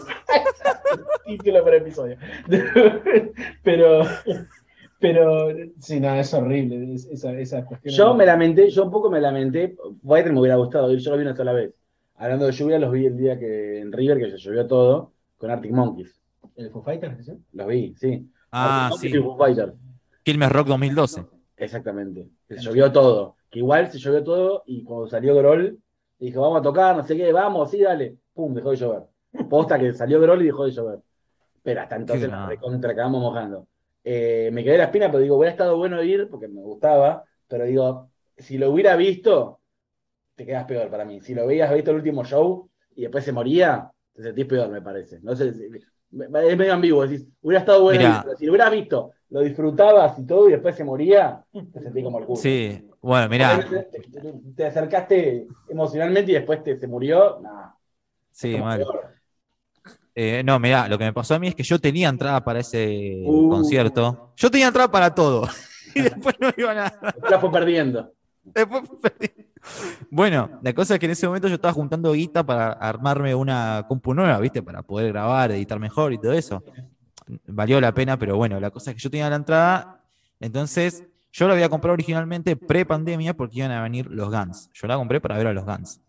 [1.26, 2.18] título para episodio.
[3.64, 4.04] pero,
[5.00, 5.48] pero,
[5.80, 7.94] sí, no, es horrible es- esa, esa cuestión.
[7.96, 9.76] Yo me lamenté, yo un poco me lamenté.
[10.06, 11.74] Fighter me hubiera gustado ir, yo lo vi una sola vez.
[12.18, 15.50] Hablando de lluvia, los vi el día que en River, que se llovió todo, con
[15.50, 16.20] Arctic Monkeys.
[16.60, 17.26] ¿El Foo Fighters?
[17.26, 17.32] ¿sí?
[17.54, 18.30] Los vi, sí.
[18.52, 19.18] Ah, sí.
[19.18, 19.74] Foo Fighters.
[20.24, 21.26] Quilmes Rock 2012.
[21.58, 22.28] Exactamente.
[22.48, 23.36] Se llovió todo.
[23.50, 25.80] Que igual se llovió todo y cuando salió Grol,
[26.20, 28.18] dijo, vamos a tocar, no sé qué, vamos, sí, dale.
[28.34, 29.04] Pum, dejó de llover.
[29.50, 31.00] Posta que salió Grol y dejó de llover.
[31.64, 33.68] Pero hasta entonces nos recontra acabamos mojando.
[34.04, 37.66] eh, me quedé la espina, pero digo, hubiera estado bueno ir porque me gustaba, pero
[37.66, 39.60] digo, si lo hubiera visto,
[40.36, 41.20] te quedas peor para mí.
[41.22, 44.82] Si lo hubieras visto el último show y después se moría, te sentís peor, me
[44.82, 45.20] parece.
[45.22, 45.70] No sé, si-
[46.12, 48.26] es medio ambiguo, decís, hubiera estado bueno Mirá.
[48.38, 52.20] si lo hubieras visto, lo disfrutabas y todo y después se moría, te sentís como
[52.20, 52.42] el culo.
[52.42, 57.70] Sí, bueno, mirá, Te, te- te acercaste emocionalmente y después te, se murió, nah,
[58.32, 58.86] sí, mal.
[60.16, 62.60] Eh, no, mirá, lo que me pasó a mí es que yo tenía entrada para
[62.60, 63.50] ese Uh.
[63.50, 64.34] concierto.
[64.36, 65.48] Yo tenía entrada para todo.
[65.96, 67.00] y después no iba nada.
[67.02, 68.12] Después la fue perdiendo.
[68.44, 69.39] Después perdí.
[70.10, 73.86] Bueno, la cosa es que en ese momento yo estaba juntando guita para armarme una
[73.88, 74.62] compu nueva, ¿viste?
[74.64, 76.64] Para poder grabar, editar mejor y todo eso.
[77.48, 80.04] Valió la pena, pero bueno, la cosa es que yo tenía la entrada,
[80.40, 84.70] entonces yo la había comprado originalmente pre-pandemia porque iban a venir los Guns.
[84.74, 86.02] Yo la compré para ver a los Guns.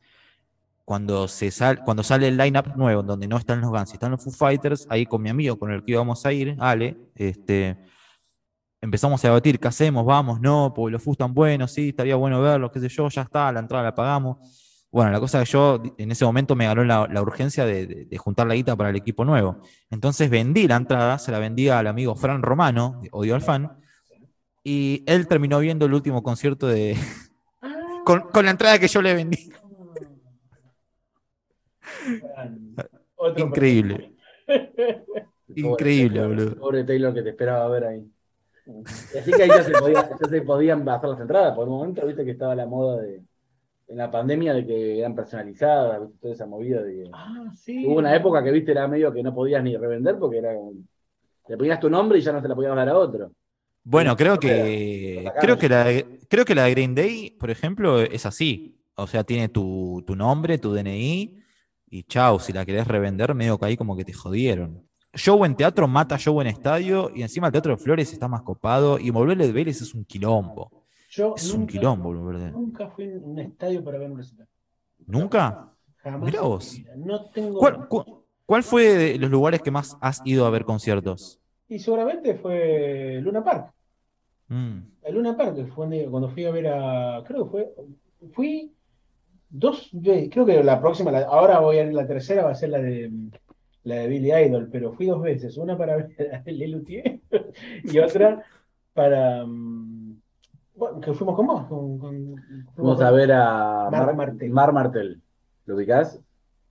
[0.84, 4.24] Cuando, se sal- cuando sale el lineup nuevo, donde no están los Guns están los
[4.24, 7.76] Foo Fighters, ahí con mi amigo con el que íbamos a ir, Ale, este,
[8.80, 12.40] empezamos a debatir qué hacemos, vamos, no, porque los Foo están buenos, sí, estaría bueno
[12.40, 14.38] verlos, qué sé yo, ya está, la entrada la pagamos.
[14.92, 17.86] Bueno, la cosa es que yo en ese momento me ganó la, la urgencia de,
[17.86, 19.58] de- de juntar la guita para el equipo nuevo.
[19.88, 23.70] Entonces vendí la entrada, se la vendí al amigo Fran Romano, de Odio al Fan,
[24.64, 26.96] y él terminó viendo el último concierto de.
[28.04, 29.50] con, con la entrada que yo le vendí.
[33.36, 34.14] Increíble.
[35.54, 36.56] Increíble, boludo.
[36.56, 38.10] Pobre Taylor que te esperaba ver ahí.
[38.84, 41.54] Así que ahí ya se, podía- ya se podían bajar las entradas.
[41.54, 43.20] Por un momento, viste que estaba la moda de.
[43.88, 46.16] En la pandemia de que eran personalizadas, ¿viste?
[46.20, 47.84] toda esa movida de Ah, sí.
[47.86, 50.74] Hubo una época que viste era medio que no podías ni revender porque era como-
[51.48, 53.32] le ponías tu nombre y ya no se la podías dar a otro.
[53.82, 55.28] Bueno, creo que.
[55.40, 58.76] Creo que, la, de- creo que la de Green Day, por ejemplo, es así.
[58.94, 61.38] O sea, tiene tu, tu nombre, tu DNI,
[61.88, 64.84] y chau, si la querés revender, medio que ahí como que te jodieron.
[65.14, 68.42] Show en teatro mata show en estadio, y encima el Teatro de Flores está más
[68.42, 70.70] copado, y volverle de Vélez es un quilombo.
[71.10, 72.52] Yo Es un quilombo, ¿verdad?
[72.52, 74.46] Nunca fui a un estadio para ver un recital.
[75.06, 75.72] ¿Nunca?
[75.96, 76.22] Jamás.
[76.22, 76.80] Mirá vos.
[76.96, 77.58] No tengo.
[77.58, 81.40] ¿Cuál, cu- cuál fue de los lugares que más has ido a ver conciertos?
[81.68, 83.72] Y seguramente fue Luna Park.
[84.48, 84.78] Mm.
[85.02, 87.22] El Luna Park fue donde- cuando fui a ver a.
[87.26, 87.74] Creo que fue.
[88.32, 88.72] Fui
[89.48, 90.30] dos veces.
[90.32, 92.78] Creo que la próxima, la- ahora voy a ir la tercera, va a ser la
[92.78, 93.10] de
[93.84, 95.56] la de Billy Idol, pero fui dos veces.
[95.56, 97.20] Una para ver a Lelutier
[97.84, 98.42] y otra
[98.92, 99.44] para.
[99.46, 100.20] mm,
[100.74, 101.66] Bueno, que fuimos con vos.
[101.66, 102.34] con- con-
[102.74, 104.50] fuimos Vamos a ver a Mar Mar, Martel.
[104.50, 105.20] Mar Martel.
[105.66, 106.18] ¿Lo ubicás?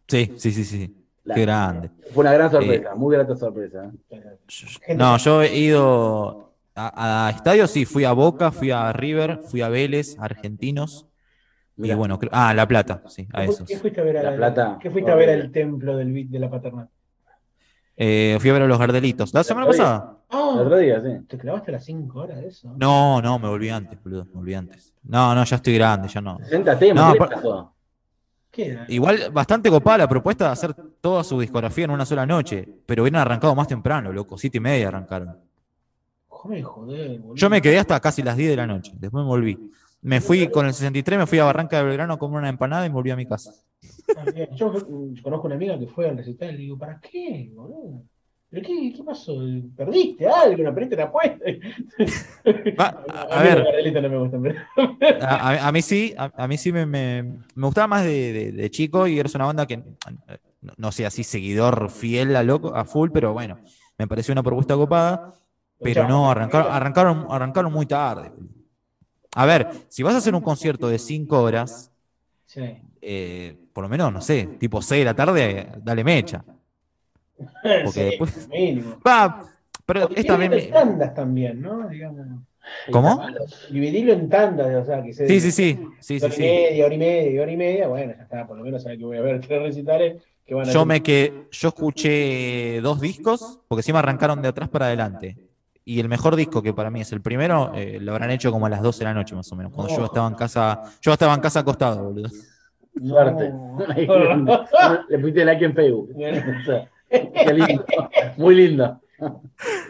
[0.08, 0.96] Sí, sí, sí, sí.
[1.24, 1.92] La- Qué grande.
[2.12, 3.92] Fue una gran sorpresa, muy grata sorpresa.
[4.10, 4.96] ¿eh?
[4.96, 9.62] No, yo he ido a, a estadios, sí, fui a Boca, fui a River, fui
[9.62, 11.06] a Vélez, a Argentinos.
[11.78, 11.96] Y Mirá.
[11.98, 13.68] bueno, creo- ah, La Plata, sí, a ¿Qué fu- esos.
[13.70, 14.80] ¿Qué fuiste a ver a La Plata.
[14.82, 16.90] ¿Qué fuiste a ver al templo del beat de la paternal?
[18.02, 19.34] Eh, fui a ver a los Gardelitos.
[19.34, 20.18] ¿La semana pasada?
[20.32, 21.26] El Ah, otro día, sí.
[21.28, 22.72] ¿te clavaste las 5 horas de eso?
[22.78, 24.94] No, no, me volví antes, boludo, me volví antes.
[25.04, 26.38] No, no, ya estoy grande, ya no.
[26.40, 27.74] 60 temas, No, ¿qué le por- pasó?
[28.52, 28.86] ¿Qué era?
[28.88, 33.04] Igual bastante copada la propuesta de hacer toda su discografía en una sola noche, pero
[33.04, 35.36] hubieran arrancado más temprano, loco, siete y media arrancaron.
[36.28, 37.36] Joder, joder, boludo.
[37.36, 39.72] Yo me quedé hasta casi las 10 de la noche, después me volví.
[40.02, 42.86] Me fui con el 63, me fui a Barranca de Belgrano a comer una empanada
[42.86, 43.52] y me volví a mi casa.
[44.56, 44.72] Yo
[45.24, 48.04] conozco una amiga que fue al recital y le digo, ¿para qué, boludo?
[48.50, 49.38] ¿Pero qué, qué pasó?
[49.78, 50.64] ¿Perdiste algo?
[50.64, 51.46] ¿No perdiste la apuesta?
[52.80, 54.56] Va, a, a mí los ver, no me gustan, pero...
[55.22, 58.34] a, a- a mí sí, a, a mí sí me, me- me gustaba más de,
[58.34, 62.44] de- de chico y eres una banda que, no, no sé, así seguidor fiel a,
[62.44, 63.60] loco, a full, pero bueno,
[63.98, 65.34] me pareció una propuesta copada,
[65.80, 68.32] pero no, arrancaron, arrancaron, arrancaron muy tarde.
[69.36, 71.92] A ver, si vas a hacer un concierto de 5 horas,
[72.48, 72.62] Sí.
[73.02, 76.44] eh, por lo menos, no sé, tipo 6 de la tarde, dale mecha.
[77.64, 78.98] Porque Sí, después- mínimo.
[79.08, 79.46] Va,
[79.86, 80.70] pero Porque es también...
[80.70, 81.14] tandas
[81.56, 81.88] ¿no?
[81.88, 82.28] Digamos.
[82.92, 83.26] ¿Cómo?
[83.72, 85.26] Dividirlo en tandas, o sea, que se...
[85.30, 86.42] Sí, sí, sí, sí, sí, hora y sí.
[86.42, 89.06] media, hora y media, hora y media, bueno, ya está, por lo menos sabes que
[89.06, 93.62] voy a ver tres recitales que van a Yo me que yo escuché dos discos,
[93.70, 95.38] porque encima arrancaron de atrás para adelante.
[95.86, 98.66] Y el mejor disco que para mí es el primero, eh, lo habrán hecho como
[98.66, 101.14] a las 12 de la noche más o menos, cuando yo estaba en casa, yo
[101.14, 102.28] estaba en casa acostado, boludo.
[103.06, 103.54] Suerte.
[105.10, 106.14] Le pusiste like en Facebook.
[107.10, 107.86] Qué lindo.
[108.38, 109.00] Muy lindo.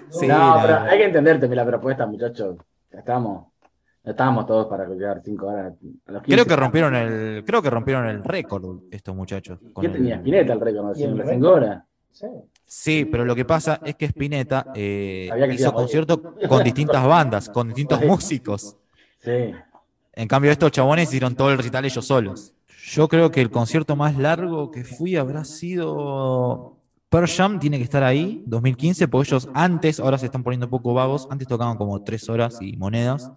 [0.10, 2.58] Sí, no, pero hay que entenderte la propuesta, muchachos.
[2.91, 3.47] Estamos.
[4.04, 5.74] Estábamos todos para quedar 5 horas.
[6.08, 6.36] A los 15.
[6.36, 9.60] Creo que rompieron el, creo que rompieron el récord estos muchachos.
[9.80, 10.97] ¿Qué el- tenía Spinetta el récord?
[10.97, 11.18] ¿Y el ¿no?
[11.18, 11.41] Las récord?
[11.43, 11.84] 5 horas.
[12.12, 12.28] Sí.
[12.66, 17.50] Sí, pero lo que pasa es que Spinetta eh, que hizo conciertos con distintas bandas,
[17.50, 18.78] con distintos músicos.
[19.20, 19.52] Sí.
[20.14, 22.54] En cambio, estos chabones hicieron todo el recital ellos solos.
[22.86, 26.77] Yo creo que el concierto más largo que fui habrá sido
[27.09, 30.71] Pearl Jam tiene que estar ahí, 2015, porque ellos antes, ahora se están poniendo un
[30.71, 33.32] poco vagos, antes tocaban como tres horas y monedas,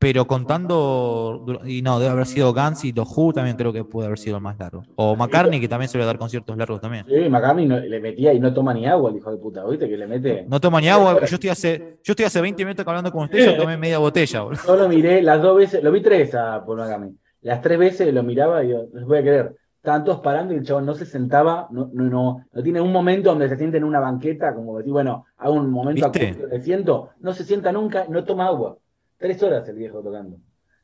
[0.00, 4.18] pero contando, y no, debe haber sido Guns y Who también creo que puede haber
[4.18, 4.84] sido el más largo.
[4.94, 7.04] O McCartney, que también suele dar conciertos largos también.
[7.08, 9.88] Sí, McCartney no- le metía y no toma ni agua el hijo de puta, ¿viste?
[9.88, 10.44] Que le mete.
[10.48, 13.48] No toma ni agua, yo estoy hace, yo estoy hace 20 minutos hablando con ustedes
[13.48, 14.60] y ya tomé media botella, boludo.
[14.66, 17.10] Yo lo miré las dos veces, lo vi tres a Paul McCartney.
[17.42, 19.56] Las tres veces lo miraba y digo, no se puede creer.
[19.76, 22.92] Estaban todos parando y el chabón no se sentaba, no, no, no, no tiene un
[22.92, 26.60] momento donde se siente en una banqueta, como decir, bueno, hago un momento acústico, me
[26.60, 28.76] siento, no se sienta nunca, no toma agua.
[29.16, 30.38] Tres horas el viejo tocando.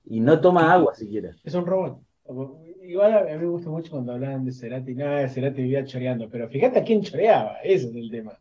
[0.07, 1.35] Y no toma agua siquiera.
[1.43, 2.01] Es un robot.
[2.83, 4.95] Igual a mí me gusta mucho cuando hablaban de Cerati.
[4.95, 6.29] Nada, Cerati vivía choreando.
[6.31, 7.57] Pero fíjate a quién choreaba.
[7.63, 8.33] Ese es el tema.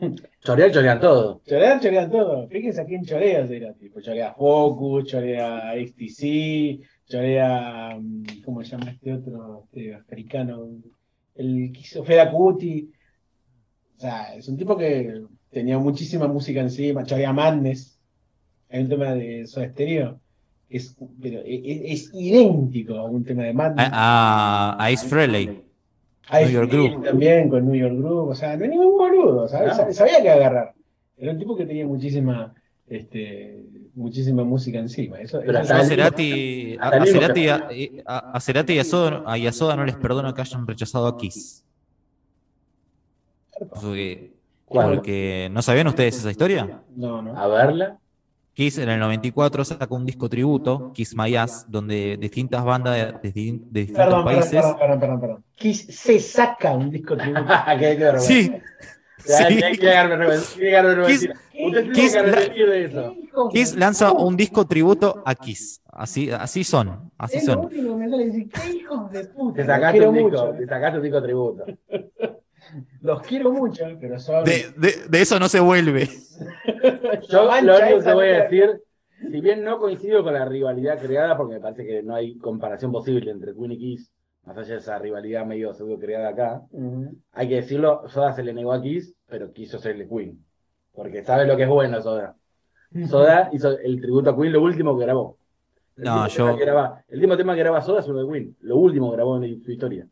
[0.40, 1.40] Chorear, chorean todo.
[1.46, 2.48] Chorear, chorean todo.
[2.48, 3.88] Fíjense a quién chorea Cerati.
[3.88, 7.96] Pues chorea Focus, chorea XTC, chorea.
[8.00, 10.68] mm, ¿Cómo se llama este otro este africano?
[11.34, 12.90] El que hizo Kuti.
[13.96, 17.04] O sea, es un tipo que tenía muchísima música encima.
[17.04, 17.98] Chorea Madness.
[18.70, 20.20] Hay un tema de Soda Stereo.
[20.68, 23.88] Es, pero es, es idéntico a un tema de Madness.
[23.92, 25.64] A, a Ace Frehley.
[26.28, 27.02] Hay New York Groove.
[27.02, 29.76] también con New York Groove, o sea, no hay ningún boludo, ¿sabes?
[29.76, 29.92] No.
[29.92, 30.74] Sabía que agarrar.
[31.16, 32.54] Era un tipo que tenía muchísima,
[32.86, 33.64] este,
[33.94, 35.18] muchísima música encima.
[35.20, 38.40] Eso, Pero eso hasta Yo a Cerati, a, el a Cerati, a, y- a- a
[38.40, 41.16] Cerati y a Soda, a- y a Soda no les perdono que hayan rechazado a
[41.16, 41.64] Kiss.
[44.66, 46.82] Porque, ¿no sabían ustedes esa historia?
[46.96, 47.36] no, no.
[47.36, 47.98] A verla.
[48.52, 53.04] Kiss en el 94 sacó un disco tributo, Kiss My Ass, donde distintas bandas de,
[53.30, 54.50] de distin- de distintos Perdón, países.
[54.52, 55.44] perdón, perdón, perdón, perdón.
[55.54, 57.42] Kiss se saca un disco tributo.
[57.78, 58.26] qué, qué vergüenza.
[58.28, 58.52] Sí,
[59.26, 59.56] Ya, sí.
[59.78, 60.56] Que vergüenza.
[61.06, 61.30] Kiss-
[61.62, 63.14] Usted tiene Kiss que la- arrepentir de eso.
[63.52, 65.82] Kiss lanza un disco tributo a Kiss.
[65.92, 67.66] Así, así son, así Es lo son.
[67.66, 69.56] único que me sale decir, qué hijos de puta.
[69.60, 70.54] Te sacaste un disco, mucho.
[70.56, 71.64] te sacaste un disco tributo.
[73.02, 74.44] Los quiero mucho, pero son.
[74.44, 76.08] De, de- de eso no se vuelve.
[77.28, 78.80] Yo lo único que voy a decir,
[79.30, 82.92] si bien no coincido con la rivalidad creada, porque me parece que no hay comparación
[82.92, 84.12] posible entre Queen y Kiss,
[84.44, 86.62] más allá de esa rivalidad medio pseudo creada acá,
[87.32, 90.44] hay que decirlo, Soda se le negó a Kiss, pero quiso serle Queen.
[90.92, 92.34] Porque sabe lo que es bueno Soda.
[93.08, 95.36] Soda hizo el tributo a Queen, lo último que grabó.
[95.96, 98.24] El No, último yo- tema que graba- el último tema que graba Soda es uno
[98.24, 98.56] de Queen.
[98.60, 100.06] Lo último que grabó en su historia.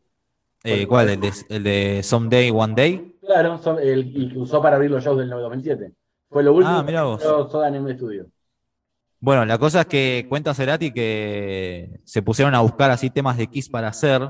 [0.63, 1.09] Eh, ¿Cuál?
[1.09, 3.15] El de, el de Someday, One Day.
[3.21, 5.93] Claro, el, que usó para abrir los shows del 2007.
[6.29, 7.19] Fue lo último Ah, mirá vos.
[7.21, 8.27] que usó Soda en un estudio.
[9.21, 13.47] Bueno, la cosa es que cuenta Cerati que se pusieron a buscar así temas de
[13.47, 14.21] Kiss para hacer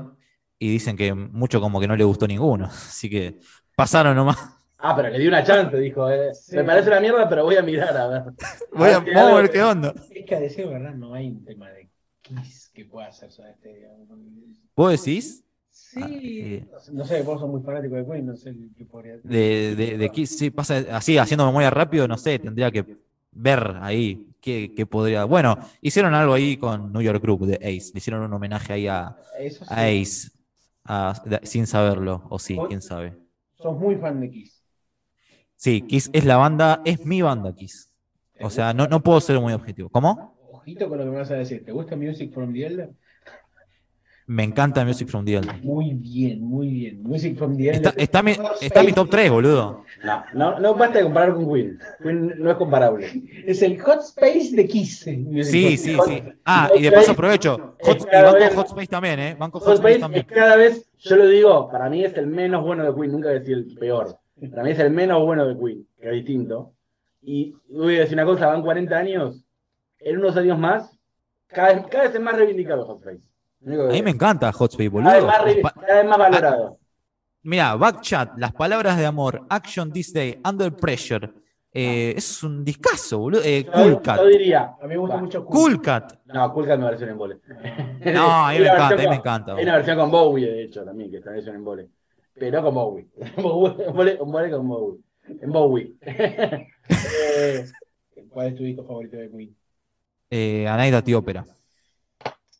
[0.58, 2.66] y dicen que mucho como que no le gustó ninguno.
[2.70, 3.38] Así que
[3.76, 4.36] pasaron nomás.
[4.78, 6.10] Ah, pero le di una chance, dijo.
[6.10, 6.56] eh, Sí.
[6.56, 8.22] Me parece una mierda, pero voy a mirar a ver.
[8.74, 9.00] Voy a,
[9.34, 9.94] ver qué onda.
[10.10, 11.88] Es que a decir verdad, no hay un tema de
[12.22, 13.90] Kiss que pueda hacer Soda Stereo.
[14.74, 15.44] ¿Vos decís?
[15.70, 16.68] Sí, Ah, eh.
[16.92, 20.08] no sé, vos sos muy fanático de Queen, no sé qué podría De, de, de
[20.10, 22.96] Kiss, sí, pasa así, haciendo memoria rápido, no sé, tendría que
[23.32, 25.24] ver ahí qué, qué podría.
[25.24, 27.90] Bueno, hicieron algo ahí con New York Group de Ace.
[27.92, 30.30] Le hicieron un homenaje ahí a, Eso sí, a Ace,
[30.84, 33.16] a- de- sin saberlo, o sí, quién sabe.
[33.56, 34.62] sos muy fan de Kiss.
[35.56, 37.90] Sí, Kiss es la banda, es mi banda Kiss.
[38.42, 39.90] O sea, no, no puedo ser muy objetivo.
[39.90, 40.34] ¿Cómo?
[40.52, 41.64] Ojito con lo que me vas a decir.
[41.64, 42.90] ¿Te gusta Music from the Elder?
[44.26, 45.60] Me encanta Music from the Elder.
[45.64, 47.02] Muy bien, muy bien.
[47.02, 48.02] Music from the Está, Elder.
[48.02, 49.84] está, mi, está mi top 3, boludo.
[50.04, 51.78] No, no, no basta de comparar con Queen.
[52.00, 53.08] Queen no es comparable.
[53.44, 55.06] Es el hot space de Kiss.
[55.08, 56.22] Music Sí, sí, the sí.
[56.44, 57.74] Ah, y de paso aprovecho.
[57.82, 59.36] Hot, y banco Hot Space también, ¿eh?
[59.36, 60.26] Banco Hot Hot Space Space también.
[60.28, 63.30] es cada vez, yo lo digo, para mí es el menos bueno de Queen, nunca
[63.30, 64.16] decir el peor.
[64.50, 66.72] Para mí es el menos bueno de Queen, que es distinto.
[67.22, 69.44] Y voy a decir una cosa, van 40 años,
[69.98, 70.96] en unos años más,
[71.48, 73.29] cada vez, cada vez es más reivindicado Hot Space.
[73.62, 75.26] A mí me encanta Hot Space, cada vez boludo.
[75.26, 76.78] más, re- Pa- cada vez más valorado.
[77.42, 81.30] Mira, Backchat, las palabras de amor, Action This Day, Under Pressure.
[81.72, 83.42] eh, es un discazo, boludo.
[83.44, 84.20] Eh, Yo, cool yo Cat.
[84.26, 84.74] diría.
[84.80, 85.20] A mí me gusta Va.
[85.22, 86.18] mucho Cool Cat.
[86.26, 87.36] No, Cool Cat me parece un embole.
[88.12, 89.54] No, a mí me encanta, a mí versión me encanta.
[89.54, 91.88] Hay una versión con Bowie, de hecho, también, que también es un embole.
[92.34, 93.06] Pero con Bowie.
[93.36, 94.98] Embole, con Bowie.
[95.40, 95.92] En Bowie.
[97.36, 97.64] Eh,
[98.30, 99.56] ¿Cuál es tu disco favorito de Queen?
[100.28, 101.44] Eh, Anaida Tíopera.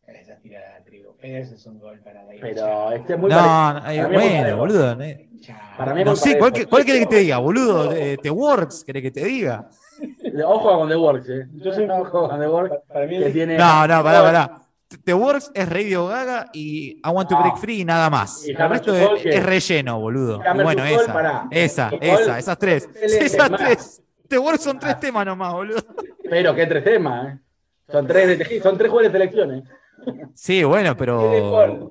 [0.06, 1.09] Esa tirada de trigo.
[1.22, 4.56] Ese es un gol para la pero este es muy No, eh, Para muy bueno,
[4.56, 5.00] boludo.
[5.02, 5.28] eh.
[5.76, 7.92] Para mí No muy sé, ¿cuál, cuál querés que te diga, boludo?
[7.92, 8.84] Eh, ¿Te Works?
[8.84, 9.68] ¿Querés que te diga?
[10.46, 11.46] Ojo con The Works, eh.
[11.54, 12.76] Yo soy- Ojo con The Works.
[12.88, 13.58] Para mí Que tiene.
[13.58, 14.56] No, no, pará, pará.
[15.04, 17.42] The Works es Radio Gaga y I Want to No.
[17.42, 18.44] Break Free y nada más.
[18.46, 20.40] Y El resto to es, relleno, boludo.
[20.42, 22.88] Y bueno, esa, esa, esa, esas tres.
[23.00, 23.60] Esas más.
[23.60, 24.02] tres.
[24.26, 25.80] The Works son tres temas nomás, boludo.
[26.28, 27.38] Pero qué tres temas, eh.
[27.92, 29.62] Son tres, son tres juegos de selección, eh.
[30.34, 31.90] Sí, bueno, pero.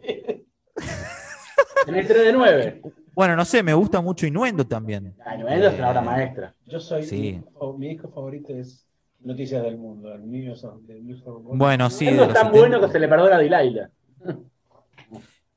[1.86, 2.82] Tenés tres de nueve.
[3.14, 5.14] Bueno, no sé, me gusta mucho Innuendo también.
[5.26, 6.56] Ah, Innuendo es una obra Eh, maestra.
[6.66, 7.04] Yo soy.
[7.04, 7.42] Sí.
[7.78, 8.88] Mi, disco favorito es
[9.20, 10.14] Noticias del Mundo.
[10.14, 11.58] El mío es de News of the World.
[11.60, 12.06] Bueno, sí.
[12.06, 12.50] De es tan 70.
[12.52, 13.90] bueno que se le perdona a Dilaila.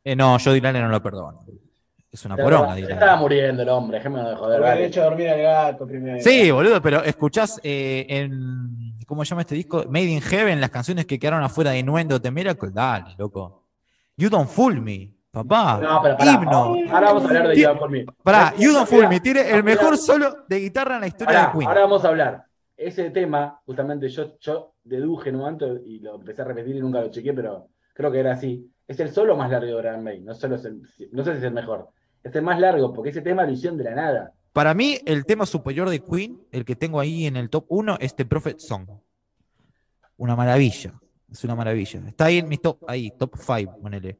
[0.04, 1.44] Eh, no, yo Dylan no lo perdono.
[2.10, 2.90] Es una De poronga, Dylan.
[2.92, 4.38] estaba muriendo el hombre, déjame de joder.
[4.38, 4.84] Porque había dale.
[4.86, 6.20] hecho dormir al gato primero.
[6.20, 8.91] Sí, boludo, pero escuchás eh, en.
[9.12, 9.84] ¿Cómo se llama este disco?
[9.90, 12.70] Made in Heaven, las canciones que quedaron afuera de Innuendo de Miracle.
[12.72, 13.66] Dale, loco.
[14.16, 15.78] You Don't Fool Me, papá.
[15.82, 16.32] No, pero pará.
[16.32, 16.76] Himno.
[16.90, 18.06] Ahora vamos a hablar de Ti- Ivan por mí.
[18.22, 21.46] Pará, You Don't Fool Me tiene el mejor solo de guitarra en la historia Pará,
[21.52, 21.68] de Queen.
[21.68, 22.44] ahora vamos a hablar.
[22.74, 26.80] Ese tema, justamente yo, yo deduje en un momento y lo empecé a repetir y
[26.80, 28.66] nunca lo chequeé, pero creo que era así.
[28.88, 30.80] Es el solo más largo de Brian May, no, solo es el-
[31.12, 31.90] no sé si es el mejor.
[32.24, 34.32] Es el más largo, porque ese tema lo hicieron de la nada.
[34.52, 37.96] Para mí, el tema superior de Queen, el que tengo ahí en el top 1,
[38.00, 38.86] es The Prophet Song.
[40.16, 40.92] Una maravilla.
[41.30, 42.00] Es una maravilla.
[42.06, 44.18] Está ahí en mi top, ahí, top 5, ponele.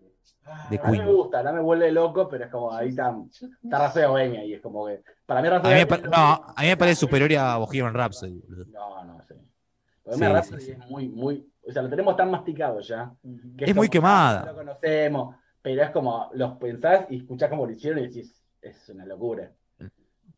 [0.71, 1.15] De A mí me Queen.
[1.15, 3.15] gusta, no me vuelve loco, pero es como ahí está,
[3.63, 5.03] está Rhapsody Bohemia y es como que.
[5.27, 8.41] Para mí A Rhapsody mí, me no, a mí me parece superior a Bohemian Rhapsody.
[8.41, 8.65] boludo.
[8.73, 9.35] No, no sé.
[9.35, 9.41] Sí,
[10.05, 10.73] Bohemian Rhapsody sí, sí.
[10.73, 11.47] es muy, muy.
[11.67, 13.15] O sea, lo tenemos tan masticado ya.
[13.57, 14.41] que Es muy como, quemada.
[14.41, 18.43] ah, Lo conocemos, pero es como los pensás y escuchás como lo hicieron y decís,
[18.61, 19.53] es una locura.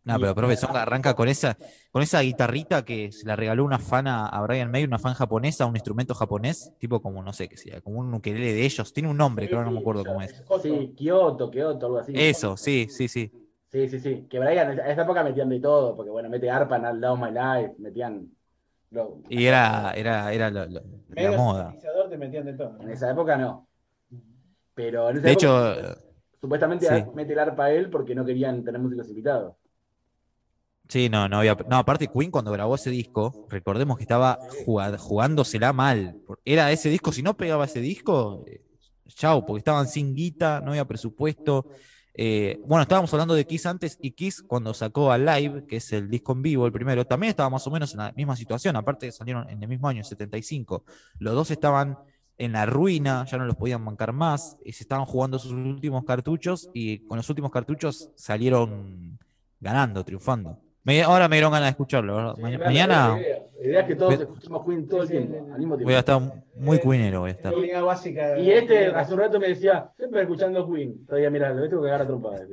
[0.05, 1.57] No, pero Prophet Song arranca con esa,
[1.91, 5.15] con esa guitarrita que se la regaló una fan a, a Brian May, una fan
[5.15, 8.93] japonesa, un instrumento japonés, tipo como, no sé qué sea, como un ukelele de ellos.
[8.93, 10.35] Tiene un nombre, que ahora no me acuerdo cómo es.
[10.63, 12.13] Sí, Kioto, Kioto, algo así.
[12.15, 13.33] Eso, sí, sí, sí.
[13.73, 14.27] Sí, sí, sí.
[14.29, 17.21] Que Brian, en esa época metían de todo, porque bueno, mete arpa en All Down
[17.21, 18.31] My Life, metían.
[18.91, 21.75] lo- Y era, era, era lo- lo- la moda.
[22.09, 22.77] te metían de todo.
[22.81, 23.67] En esa época no.
[24.75, 26.01] Pero en esa De época, hecho,
[26.41, 27.05] supuestamente sí.
[27.15, 29.55] mete el arpa él porque no querían tener músicos invitados.
[30.89, 31.57] Sí, no, no había.
[31.69, 36.21] No, aparte Queen cuando grabó ese disco, recordemos que estaba jugad- jugándosela mal.
[36.45, 38.63] Era ese disco, si no pegaba ese disco, eh,
[39.09, 41.67] chau, porque estaban sin guita, no había presupuesto.
[42.17, 45.93] Eh, bueno, estábamos hablando de Kiss antes y Kiss cuando sacó a Live, que es
[45.93, 48.77] el disco en vivo, el primero, también estaba más o menos en la misma situación,
[48.77, 50.85] aparte salieron en el mismo año, 75.
[51.19, 51.99] Los dos estaban
[52.39, 56.05] en la ruina, ya no los podían bancar más, y se estaban jugando sus últimos
[56.05, 59.19] cartuchos y con los últimos cartuchos salieron
[59.61, 60.61] ganando, triunfando.
[60.85, 62.15] Me- ahora me dieron ganas de escucharlo.
[62.17, 62.37] ¿verdad?
[62.37, 63.17] Ma- mañana
[63.59, 65.85] La idea es que todos escuchemos Queen todo el tiempo, al mismo tiempo.
[65.85, 66.21] voy a estar
[66.57, 67.55] muy queenero, voy a estar.
[67.55, 68.39] Línea básica.
[68.39, 71.07] Y este hace un rato me decía, siempre escuchando Queen.
[71.07, 72.47] Todavía, mira, lo tengo que agarrar a trompada.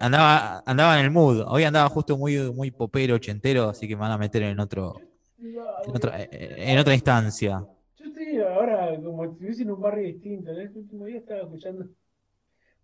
[0.00, 1.44] Andaba, andaba en el mood.
[1.48, 5.00] Hoy andaba justo muy, muy popero, ochentero, así que me van a meter en otro,
[5.38, 7.64] en otra, en otra instancia.
[7.96, 10.52] Yo estoy ahora como si estuviese en un barrio distinto.
[10.52, 10.60] ¿no?
[10.60, 11.86] Este último día estaba escuchando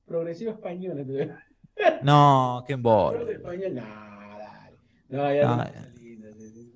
[0.06, 1.06] progresivo español.
[2.02, 3.30] No, qué Rock embol.
[3.30, 3.74] español,
[5.08, 5.70] no, ya Ah,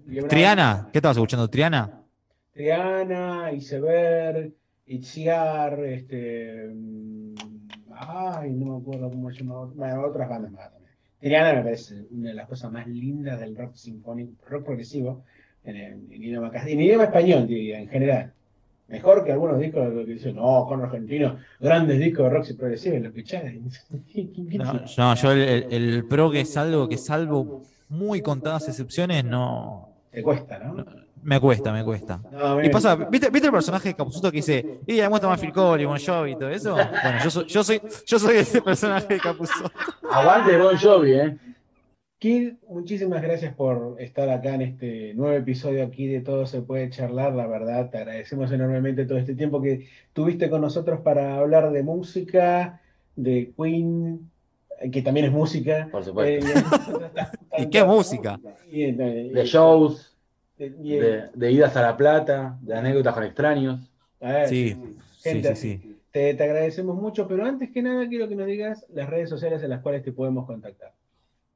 [0.07, 1.49] no, Triana, ¿qué estabas escuchando?
[1.51, 2.03] Triana.
[2.53, 4.53] Triana, Iceberg,
[4.86, 6.70] Itziar, este.
[6.74, 7.34] mm,
[8.01, 9.64] Ay, no me acuerdo cómo se llama.
[9.74, 10.92] Bueno, otras bandas más también.
[11.20, 15.24] Triana me parece una de las cosas más lindas del rock sinfónico, rock progresivo,
[15.64, 18.32] en, el- en idioma, en idioma español, diría, en general.
[18.89, 23.09] Mejor que algunos discos que dicen, no, con argentino, grandes discos de rock progresivo, lo
[23.09, 23.45] escuchás.
[24.53, 29.91] No, no, yo el, el, el pro que salvo, que salvo muy contadas excepciones, no.
[30.11, 30.84] Te cuesta, ¿no?
[31.22, 32.20] Me cuesta, me cuesta.
[32.32, 35.28] No, Y me- pasa, ¿viste, ¿viste el personaje de Capuzoto que dice, y ya muestra
[35.28, 36.74] más Phil Collins, Bon Jovi y todo eso?
[37.03, 39.70] Bueno, yo soy, yo soy, yo soy ese personaje de Capuzoto.
[40.11, 41.36] Aguante Bon Jovi, ¿eh?
[42.19, 46.91] Kid, muchísimas gracias por estar acá en este nuevo episodio aquí de Todo se puede
[46.91, 47.33] charlar.
[47.33, 51.85] La verdad, te agradecemos enormemente todo este tiempo que tuviste con nosotros para hablar de
[51.85, 52.81] música,
[53.14, 54.29] de Queen,
[54.91, 55.89] que también es música.
[55.93, 56.45] Por supuesto.
[56.49, 56.62] Eh,
[57.59, 58.41] ¿Y qué música?
[58.69, 58.93] y, eh,
[59.33, 60.16] De shows,
[60.59, 63.93] de- y, de, de idas a La Plata, de anécdotas con extraños.
[64.21, 65.79] a ver, Sí, sí, gente sí, así.
[65.79, 65.95] sí.
[66.11, 69.62] Te, te agradecemos mucho, pero antes que nada quiero que nos digas las redes sociales
[69.62, 70.97] en las cuales te podemos contactar.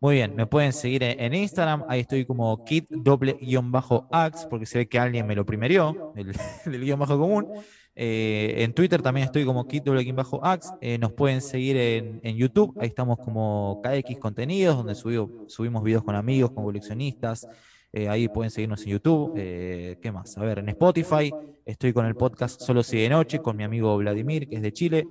[0.03, 4.48] Muy bien, me pueden seguir en Instagram, ahí estoy como kit doble guion bajo ax,
[4.50, 6.32] porque se ve que alguien me lo primerió, el,
[6.66, 7.46] del guion bajo común.
[7.94, 10.72] Eh, en Twitter también estoy como kit doble guion bajo ax.
[10.80, 15.84] Eh, nos pueden seguir en, en YouTube, ahí estamos como KX Contenidos, donde subido- subimos
[15.84, 17.46] videos con amigos, con coleccionistas.
[17.92, 19.34] Eh, ahí pueden seguirnos en YouTube.
[19.36, 20.36] ¿Qué más?
[20.36, 21.32] A ver, en Spotify
[21.64, 24.72] estoy con el podcast Solo si de noche, con mi amigo Vladimir, que es de
[24.72, 25.07] Chile.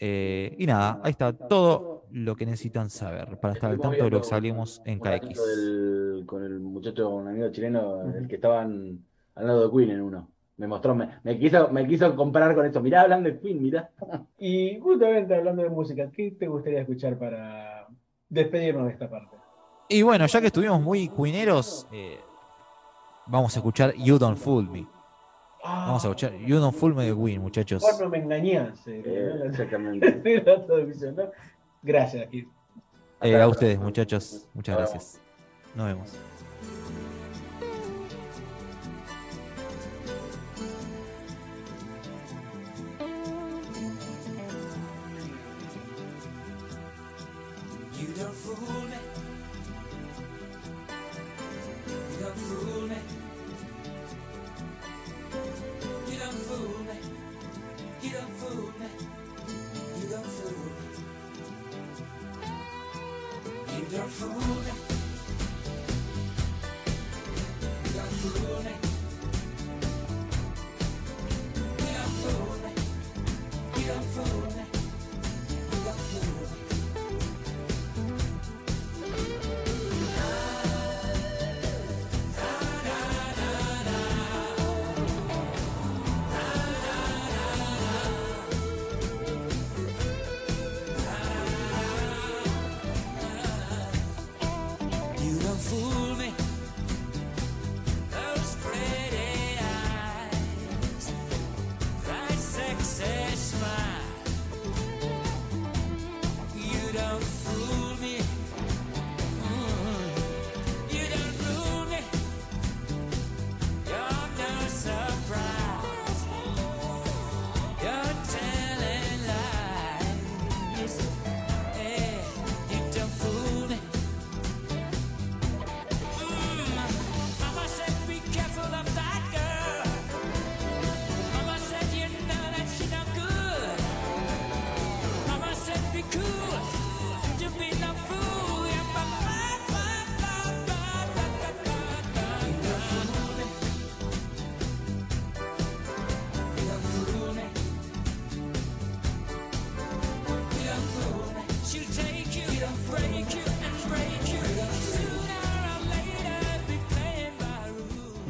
[0.00, 4.20] Y nada, ahí está todo lo que necesitan saber para estar al tanto de lo
[4.20, 5.36] que salimos en KX.
[5.46, 8.98] del- con el muchacho, un amigo chileno, el que estaban
[9.34, 10.30] al lado de Queen en uno.
[10.56, 12.80] Me mostró, me, me quiso, me quiso comparar con esto.
[12.82, 13.90] Mirá, hablando de Queen, mirá.
[14.38, 17.86] Y justamente hablando de música, ¿qué te gustaría escuchar para
[18.28, 19.36] despedirnos de esta parte?
[19.88, 22.20] Y bueno, ya que estuvimos muy cuineros, eh,
[23.26, 24.86] vamos a escuchar You Don't Fool Me.
[25.62, 27.82] Vamos a escuchar You Don't Fool Me de Win, muchachos.
[27.82, 28.86] Vos no me engañás.
[28.86, 29.44] eh, Eh, ¿no?
[29.46, 30.44] exactamente.
[31.82, 32.46] Gracias, Kid.
[33.22, 34.48] Eh, a ustedes, muchachos.
[34.54, 35.20] Muchas Nos gracias.
[35.74, 36.29] Nos vemos.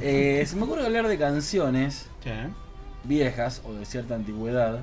[0.02, 2.30] Eh, se me ocurre hablar de canciones Sí.
[3.04, 4.80] viejas o de cierta antigüedad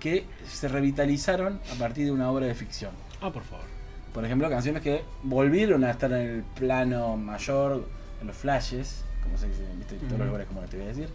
[0.00, 2.92] que se revitalizaron a partir de una obra de ficción.
[3.20, 3.64] Ah, por favor.
[4.12, 7.86] Por ejemplo, canciones que volvieron a estar en el plano mayor,
[8.20, 9.96] en los flashes, como se dice, ¿viste?
[9.96, 11.08] todos los lugares como te voy a decir.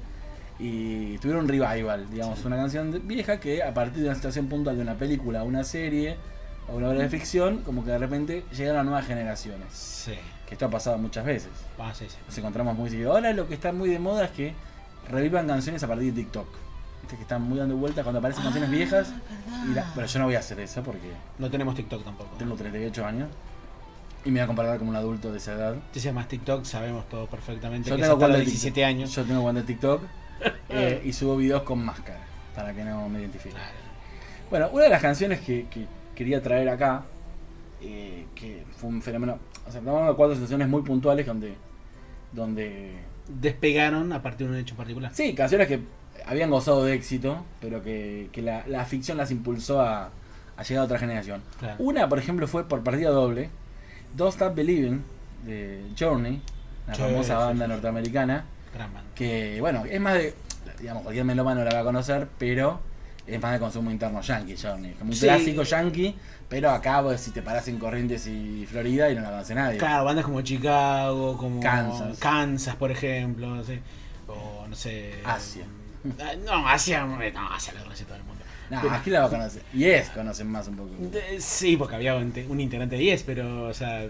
[0.60, 4.48] Y tuvieron un revival, digamos, una canción de- vieja que a partir de una situación
[4.48, 6.18] puntual de una película, una serie
[6.68, 9.68] o una obra de ficción, como que de repente llegaron a nuevas generaciones.
[9.74, 10.14] Sí.
[10.48, 11.50] Que esto ha pasado muchas veces.
[11.80, 12.18] Ah, sí, sí.
[12.28, 13.12] Nos encontramos muy seguido.
[13.14, 14.54] Ahora lo que está muy de moda es que
[15.10, 16.48] revivan canciones a partir de TikTok.
[17.02, 19.14] Viste que están muy dando vueltas cuando aparecen canciones viejas.
[19.70, 22.36] y la- pero yo no voy a hacer eso porque No tenemos TikTok tampoco.
[22.38, 23.30] tengo 38 años.
[24.26, 25.76] Y me voy a comparar como un adulto de esa edad.
[25.94, 28.88] Si se llama TikTok, sabemos todo perfectamente Yo que tengo de 17 TikTok.
[28.88, 29.12] años.
[29.16, 30.02] Yo tengo cuenta de TikTok.
[30.70, 32.20] eh, y subo videos con máscara.
[32.56, 33.54] Para que no me identifiquen.
[33.58, 33.74] Claro.
[34.50, 37.04] Bueno, una de las canciones que, que quería traer acá.
[37.84, 39.38] Eh, que fue un fenómeno.
[39.68, 41.56] O sea, estamos hablando de cuatro situaciones muy puntuales donde.
[42.32, 42.92] Donde
[43.28, 45.12] Despegaron a partir de un hecho particular.
[45.14, 45.80] Sí, canciones que
[46.26, 50.10] habían gozado de éxito, pero que, que la, la ficción las impulsó a,
[50.58, 51.42] a llegar a otra generación.
[51.58, 51.76] Claro.
[51.80, 53.50] Una, por ejemplo, fue por partida doble,
[54.18, 55.02] Don't Stop Believing,
[55.46, 56.42] de Journey,
[56.86, 57.72] la Sí, famosa sí, banda sí.
[57.72, 59.10] norteamericana, Gran banda.
[59.16, 60.34] que, bueno, es más de,
[60.82, 62.82] digamos, cualquier melómano la va a conocer, pero
[63.26, 64.92] es más de consumo interno yankee, Journey.
[64.96, 65.26] Como un Sí.
[65.28, 66.14] clásico yankee,
[66.50, 69.78] pero acá vos si te parás en Corrientes y Florida y no la conoce nadie.
[69.78, 72.18] Claro, bandas como Chicago, como Kansas.
[72.20, 73.80] Kansas, por ejemplo, no sé,
[74.28, 75.14] o no sé.
[75.26, 75.66] Asia.
[76.20, 77.18] Ah, No, Asia, no,
[77.54, 78.44] Asia la conoce todo el mundo.
[78.70, 79.62] No, Pero- aquí la va a conocer.
[79.74, 80.90] Y es, conocen más un poco.
[81.00, 84.06] De- Sí, porque había un, un integrante de 10, pero, o sea,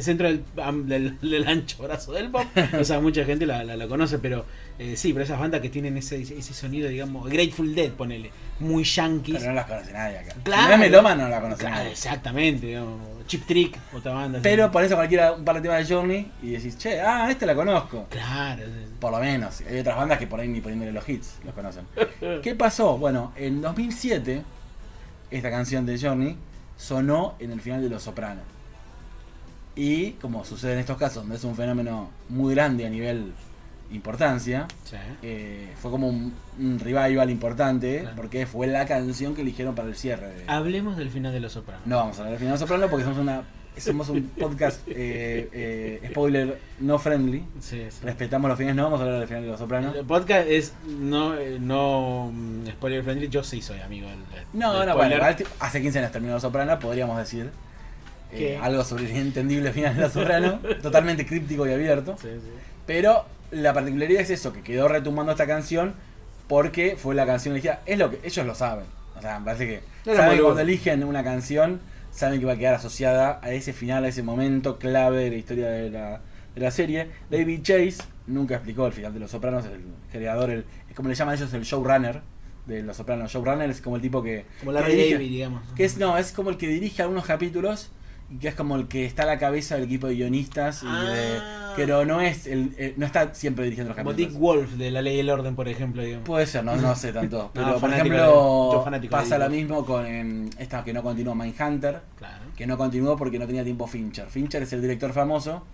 [0.00, 2.44] centro del, am- del, del ancho brazo del pop,
[2.80, 4.46] o sea, mucha gente la, la, la conoce, pero
[4.78, 8.30] eh, sí, pero esas bandas que tienen ese, ese sonido, digamos, Grateful Dead, ponele,
[8.60, 9.36] muy yankees.
[9.38, 10.34] Pero no las conoce nadie acá.
[10.42, 10.62] Claro.
[10.62, 11.90] Si no es melómano, no la conoce Claro, nadie.
[11.90, 14.38] exactamente, digamos, Chip Trick, otra banda.
[14.38, 14.42] así.
[14.44, 17.44] Pero pones a cualquiera un par de temas de Journey y decís, che, ah, este
[17.46, 18.06] la conozco.
[18.10, 18.62] Claro,
[18.98, 19.60] Por lo menos.
[19.68, 21.84] Hay otras bandas que por ahí ni poniéndole los hits los conocen.
[22.42, 22.96] ¿Qué pasó?
[22.98, 24.42] Bueno, en 2007,
[25.30, 26.36] esta canción de Journey
[26.76, 28.44] sonó en el final de Los Sopranos.
[29.74, 33.32] Y como sucede en estos casos, donde es un fenómeno muy grande a nivel
[33.90, 34.96] importancia, sí.
[35.22, 38.16] eh, fue como un, un revival importante, Claro.
[38.16, 40.28] porque fue la canción que eligieron para el cierre.
[40.34, 41.86] de- Hablemos del final de Los Sopranos.
[41.86, 43.42] No vamos a hablar del final de Soprano porque somos una
[43.78, 47.42] somos un podcast eh, eh, spoiler no friendly.
[47.60, 47.98] Sí, sí.
[48.02, 49.96] Respetamos los fines, no vamos a hablar del final de Los Sopranos.
[49.96, 54.44] El podcast es no, eh, no mm, spoiler friendly, yo sí soy amigo del, del-
[54.52, 55.16] No, no, bueno,
[55.60, 57.50] hace 15 años terminó Los Sopranos, podríamos decir
[58.32, 62.16] eh, algo sobre el inentendible final de Los Sopranos, totalmente críptico y abierto.
[62.20, 62.48] Sí, sí.
[62.86, 65.94] Pero la particularidad es eso, que quedó retumbando esta canción
[66.48, 67.82] porque fue la canción elegida.
[67.86, 68.84] Es lo que ellos lo saben.
[69.16, 71.80] O sea, me parece que No saben que cuando eligen una canción,
[72.10, 75.36] saben que va a quedar asociada a ese final, a ese momento clave de la
[75.36, 76.20] historia de la,
[76.54, 77.08] de la serie.
[77.30, 79.80] David Chase nunca explicó el final de Los Sopranos, el
[80.10, 82.20] creador, el, es como le llaman ellos el showrunner
[82.66, 83.30] de Los Sopranos.
[83.32, 84.44] Showrunner es como el tipo que...
[84.60, 85.62] Como que Larry dirige- David, digamos.
[85.76, 87.90] que es, no, es como el que dirige algunos capítulos
[88.40, 90.82] que es como el que está a la cabeza del equipo de guionistas.
[90.82, 91.72] Y de- Ah.
[91.74, 94.32] pero no es el, eh, no está siempre dirigiendo los Como capítulos.
[94.34, 96.02] Dick Wolf de La Ley y el Orden, por ejemplo.
[96.02, 96.26] Digamos.
[96.26, 97.50] Puede ser, no, no sé tanto.
[97.54, 102.44] Pero por ejemplo, de pasa lo mismo con em, esta que no continuó, Mindhunter, Claro.
[102.56, 104.26] que no continuó porque no tenía tiempo Fincher.
[104.28, 105.64] Fincher es el director famoso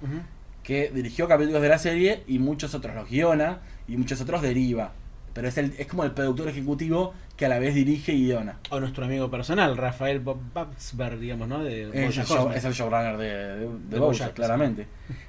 [0.62, 4.92] que dirigió capítulos de la serie y muchos otros los guiona y muchos otros deriva.
[5.32, 8.58] Pero es, el, es como el productor ejecutivo que a la vez dirige y guiona.
[8.70, 11.62] O nuestro amigo personal, Rafael Babsberg, digamos, ¿no?
[11.64, 12.56] De Es el, show- Horseman.
[12.58, 14.86] es el showrunner de, de, de De Bojack, Bojack, claramente.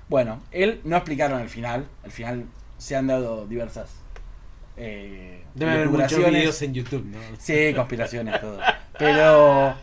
[0.10, 1.86] Bueno, él no explicaron el final.
[2.03, 2.45] El final
[2.78, 3.95] se han dado diversas
[4.76, 7.18] eh, Debe haber muchos videos en YouTube, ¿no?
[7.38, 8.60] Sí, conspiraciones, todo.
[8.97, 9.76] Pero,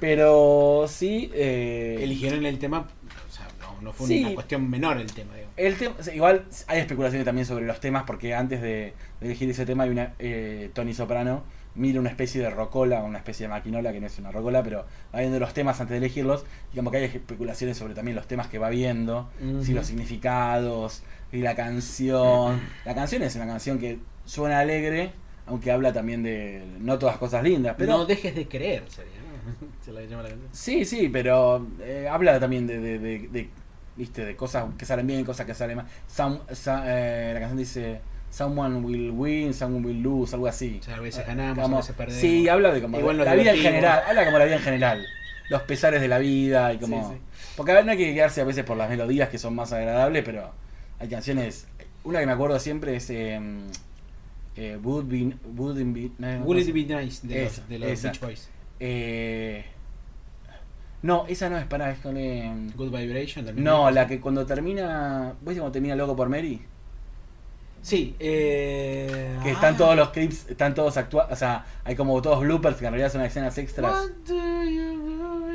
[0.00, 1.30] pero sí.
[1.34, 2.80] eh, Eligieron el tema,
[3.28, 4.24] o sea, no, no fue Sí.
[4.24, 5.54] una cuestión menor el tema, digamos.
[5.56, 9.64] el tema, igual hay especulaciones también sobre los temas, porque antes de, de elegir ese
[9.66, 11.42] tema hay una eh, Tony Soprano
[11.74, 14.84] mira una especie de rocola, una especie de maquinola que no es una rocola, pero
[15.14, 18.26] va viendo los temas antes de elegirlos, y como que hay especulaciones sobre también los
[18.26, 19.28] temas que va viendo,
[19.62, 21.02] si los significados,
[21.32, 22.60] y la canción.
[22.84, 25.12] La canción es una canción que suena alegre,
[25.46, 29.66] aunque habla también de no todas cosas lindas, pero no dejes de creer, sería, ¿no?
[29.84, 30.48] Se la llama la canción.
[30.52, 33.48] Sí, sí, pero eh, habla también de, de, de, de,
[33.96, 35.86] viste, de cosas que salen bien, cosas que salen mal.
[36.08, 38.00] Some- sa- eh, la canción dice
[38.30, 40.78] Someone will win, someone will lose, algo así.
[40.80, 42.20] O sea, a veces ganamos, Como- a veces perdemos.
[42.20, 45.04] sí, habla de como Igual la vida en general, habla como la vida en general.
[45.48, 47.10] Los pesares de la vida y como...
[47.10, 47.20] Sí, sí.
[47.56, 49.72] Porque a ver, no hay que quedarse a veces por las melodías que son más
[49.72, 50.48] agradables, pero
[51.00, 51.66] hay canciones...
[52.04, 53.10] Una que me acuerdo siempre es...
[53.10, 53.40] Eh,
[54.54, 55.34] eh, Would Be...
[55.56, 56.10] Wouldn't Be...
[56.18, 56.60] no, sé.
[56.60, 58.08] It Be Nice de Esa, los, de los esa.
[58.10, 58.48] Beach Boys.
[58.78, 59.64] Eh,
[61.02, 61.90] no, esa no es para...
[61.90, 62.16] Es con...
[62.16, 63.64] eh, Good Vibration también.
[63.64, 65.34] no, la que cuando termina...
[65.40, 66.60] ¿Viste cuando termina Loco por Mary?
[67.82, 69.36] Sí, eh.
[69.42, 69.52] Que ah.
[69.52, 72.92] están todos los clips, están todos actuados, o sea, hay como todos bloopers que en
[72.92, 74.10] realidad son escenas extras.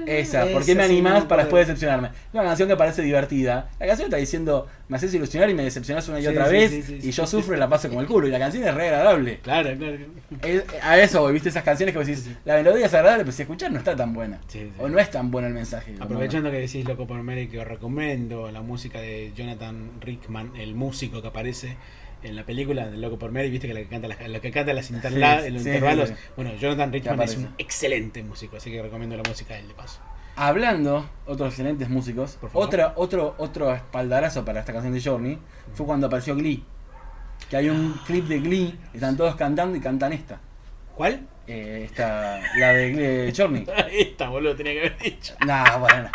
[0.07, 2.09] Esa, ¿por qué Esa me animás para después decepcionarme?
[2.09, 3.69] Es una canción que parece divertida.
[3.79, 6.51] La canción está diciendo, me haces ilusionar y me decepcionás una y Sí, otra sí,
[6.51, 8.27] vez, y yo sufro y la paso como el culo.
[8.27, 9.39] Y la canción es re agradable.
[9.39, 9.97] Claro, claro.
[10.43, 13.35] Es- a eso voy, viste esas canciones que vos decís, la melodía es agradable, pero
[13.35, 14.39] si escuchar no está tan buena.
[14.79, 15.95] O no es tan bueno el mensaje.
[15.99, 20.75] Aprovechando que decís Loco por Mary, que os recomiendo la música de Jonathan Rickman, el
[20.75, 21.77] músico que aparece
[22.25, 24.51] en la película de Loco por Mary, viste que la que canta las, la que
[24.51, 26.09] canta las interla- Sí, en los sí, intervalos.
[26.09, 26.15] sí.
[26.35, 29.73] Bueno, Jonathan Rickman es un excelente músico, así que recomiendo la música de él de
[29.73, 29.99] paso.
[30.35, 35.37] Hablando, otros excelentes músicos, otra, otro, otro espaldarazo para esta canción de Journey
[35.73, 36.63] fue cuando apareció Glee.
[37.49, 40.39] Que hay un clip de Glee, están todos cantando y cantan esta.
[40.95, 41.27] ¿Cuál?
[41.47, 43.65] Eh, esta, la de Glee Journey.
[43.91, 45.35] Esta, boludo, tenía que haber dicho.
[45.45, 46.09] Nah, bueno.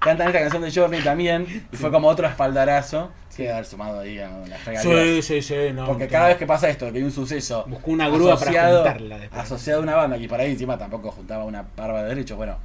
[0.00, 1.68] Cantan esta canción de Journey también.
[1.72, 3.12] Y fue como otro espaldarazo.
[3.36, 5.24] Que haber sumado ahí a las regalías.
[5.24, 5.86] Sí, sí, sí, no.
[5.86, 8.82] Porque cada vez que pasa esto, que hay un suceso Buscó una grúa para asociado,
[8.82, 9.40] juntarla después.
[9.42, 12.56] asociado a una banda, y para ahí encima tampoco juntaba una barba de derecho, bueno.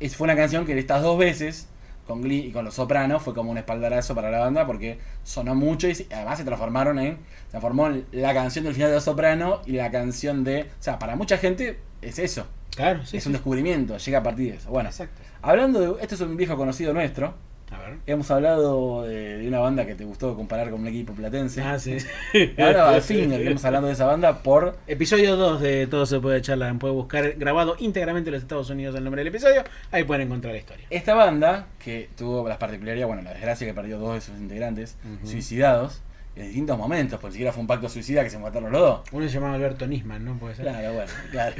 [0.00, 1.68] Es, fue una canción que estas dos veces,
[2.06, 5.54] con Glee y con Los Sopranos, fue como un espaldarazo para la banda porque sonó
[5.54, 7.18] mucho y además se transformaron en.
[7.44, 10.62] Se transformó la canción del final de Los Sopranos y la canción de.
[10.62, 12.46] O sea, para mucha gente es eso.
[12.74, 13.16] Claro, sí.
[13.16, 13.28] es sí.
[13.28, 14.68] un descubrimiento, llega a partir de eso.
[14.68, 15.22] Bueno, Exacto.
[15.42, 16.02] hablando de.
[16.02, 17.34] Este es un viejo conocido nuestro.
[17.70, 17.96] A ver.
[18.06, 21.62] Hemos hablado de, de una banda que te gustó comparar con un equipo platense.
[21.62, 21.96] Ah, sí.
[22.58, 26.40] Ahora al fin estamos hablando de esa banda por Episodio 2 de Todo se puede
[26.42, 26.78] charlar.
[26.78, 29.64] Puede buscar grabado íntegramente en los Estados Unidos el nombre del episodio.
[29.90, 30.86] Ahí pueden encontrar la historia.
[30.90, 34.96] esta banda que tuvo las particularidades, bueno, la desgracia que perdió dos de sus integrantes
[35.24, 36.02] suicidados
[36.36, 39.00] en distintos momentos, porque siquiera fue un pacto suicida que se mataron los dos.
[39.10, 40.38] Uno se llamaba Alberto Nisman, ¿no?
[40.38, 40.66] Puede ser.
[40.66, 41.56] Claro, bueno, claro.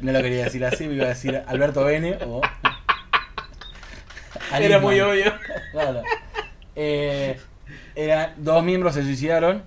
[0.00, 2.40] No lo quería decir así, me iba a decir Alberto Bene o.
[4.56, 5.32] Era muy obvio.
[5.72, 6.02] Claro.
[6.76, 7.38] Eh,
[7.94, 9.62] era- dos miembros se suicidaron,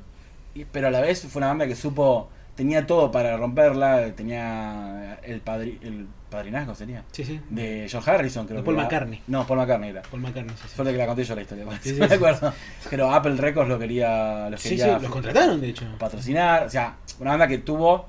[0.54, 5.20] y- pero a la vez fue una banda que supo, tenía todo para romperla, tenía
[5.24, 7.42] el, padri, el padrinazgo, sería, Sí, sí.
[7.50, 8.84] de George Harrison, creo De que Paul era.
[8.84, 9.22] McCartney.
[9.28, 10.02] No, Paul McCartney era.
[10.04, 10.56] Paul McCartney.
[10.56, 10.76] Sí, sí.
[10.76, 12.14] Suerte que la conté yo la historia, Sí, sí, no me sí.
[12.16, 12.54] acuerdo.
[12.90, 15.86] Pero Apple Records lo quería, los Sí, quería sí, los contrataron, de hecho.
[15.98, 18.06] patrocinar, o sea, una banda que tuvo,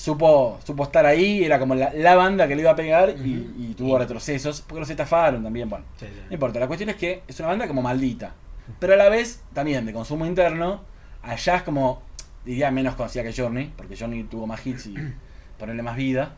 [0.00, 3.54] supo, supo estar ahí, era como la, la banda que le iba a pegar y,
[3.58, 5.84] y tuvo retrocesos, porque los estafaron también, bueno.
[5.98, 6.20] Sí, sí.
[6.28, 8.32] No importa, la cuestión es que es una banda como maldita.
[8.78, 10.82] Pero a la vez, también de consumo interno,
[11.22, 12.02] allá es como,
[12.44, 14.94] diría menos conocida que Journey, porque Journey tuvo más hits y
[15.58, 16.34] ponerle más vida.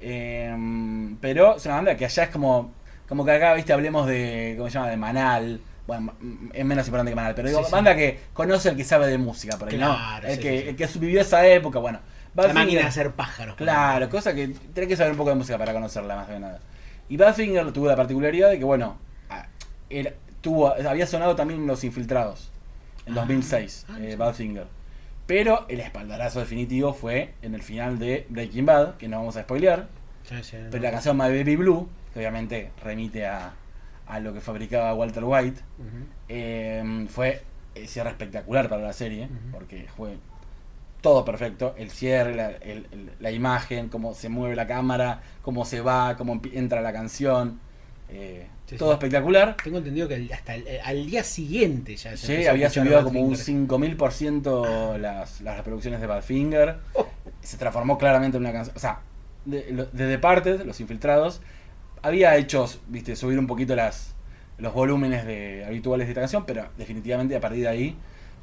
[0.00, 2.72] Em, pero es una banda que allá es como,
[3.08, 4.88] como que acá, viste, hablemos de, ¿cómo se llama?
[4.90, 6.12] De Manal, bueno,
[6.52, 7.72] es menos importante que Manal, pero digo, Sí, sí.
[7.72, 10.28] banda que conoce el que sabe de música, por ahí, Claro, ¿no?
[10.28, 11.98] El sí, que, el que vivió esa época, bueno.
[12.46, 13.56] La Badfinger- máquina de hacer pájaros.
[13.56, 16.60] Claro, cosa que tenés que saber un poco de música para conocerla más que nada.
[17.08, 18.98] Y Badfinger tuvo la particularidad de que, bueno,
[19.30, 19.46] ah,
[19.90, 22.50] era- tuvo, había sonado también Los Infiltrados,
[23.06, 24.16] en 2006, ah, eh, sí.
[24.16, 24.66] Badfinger.
[25.26, 29.42] Pero el espaldarazo definitivo fue en el final de Breaking Bad, que no vamos a
[29.42, 29.88] spoilear.
[30.24, 30.82] Sí, sí, Pero no.
[30.84, 33.52] la canción My Baby Blue, que obviamente remite a,
[34.06, 36.04] a lo que fabricaba Walter White, Ujú.
[36.28, 37.42] eh, fue
[37.74, 40.16] el cierre espectacular para la serie, porque fue
[41.00, 41.74] todo perfecto.
[41.78, 46.16] El cierre, la, el- el- la imagen, cómo se mueve la cámara, cómo se va,
[46.16, 47.60] cómo entra la canción.
[48.10, 48.94] eh, Sí, todo sí.
[48.94, 49.56] espectacular.
[49.62, 53.20] Tengo entendido que hasta el- eh, al día siguiente ya se Sí, había subido como
[53.20, 53.68] un Badfinger.
[53.68, 56.76] 5000% las, las reproducciones de Badfinger.
[56.94, 57.06] Oh.
[57.42, 58.76] Se transformó claramente en una canción.
[58.76, 59.00] O sea,
[59.44, 61.40] de, de Departed, Los Infiltrados,
[62.02, 64.14] había hecho, viste, subir un poquito las
[64.58, 67.96] los volúmenes de, habituales de esta canción, pero definitivamente a partir de ahí,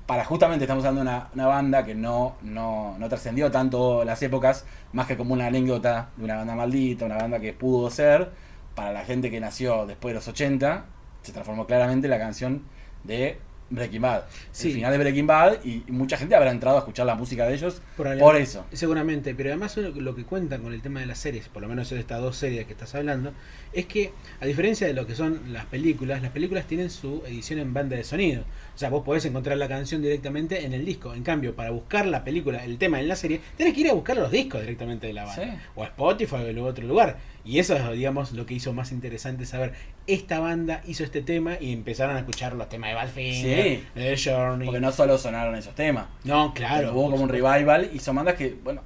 [0.06, 4.22] para justamente estamos hablando de una, una banda que no, no, no trascendió tanto las
[4.22, 8.30] épocas, más que como una anécdota de una banda maldita, una banda que pudo ser,
[8.76, 10.86] para la gente que nació después de los 80,
[11.24, 12.64] se transformó claramente en la canción
[13.03, 13.39] de
[13.70, 14.24] Breaking Bad.
[14.51, 14.68] Sí.
[14.68, 17.56] El final de Breaking Bad y mucha gente habrá entrado a escuchar la música de
[17.56, 18.66] ellos por eso.
[18.72, 21.68] Seguramente, pero además lo, lo que cuentan con el tema de las series, por lo
[21.68, 23.34] menos de estas dos series que estás hablando,
[23.74, 27.60] es que a diferencia de lo que son las películas, las películas tienen su edición
[27.60, 28.43] en banda de sonido.
[28.76, 31.13] O sea, vos podés encontrar la canción directamente en el disco.
[31.13, 33.93] En cambio, para buscar la película, el tema en la serie, tenés que ir a
[33.93, 35.43] buscar los discos directamente de la banda.
[35.45, 35.49] Sí.
[35.76, 37.17] O a Spotify o en otro lugar.
[37.45, 39.73] Y eso es, digamos, lo que hizo más interesante saber.
[40.07, 43.84] Esta banda hizo este tema y empezaron a escuchar los temas de Badfinger, Sí.
[43.95, 44.65] de Journey.
[44.65, 46.07] Porque no solo sonaron esos temas.
[46.26, 46.91] No, claro.
[46.93, 48.82] Hubo como un revival y son bandas que, bueno,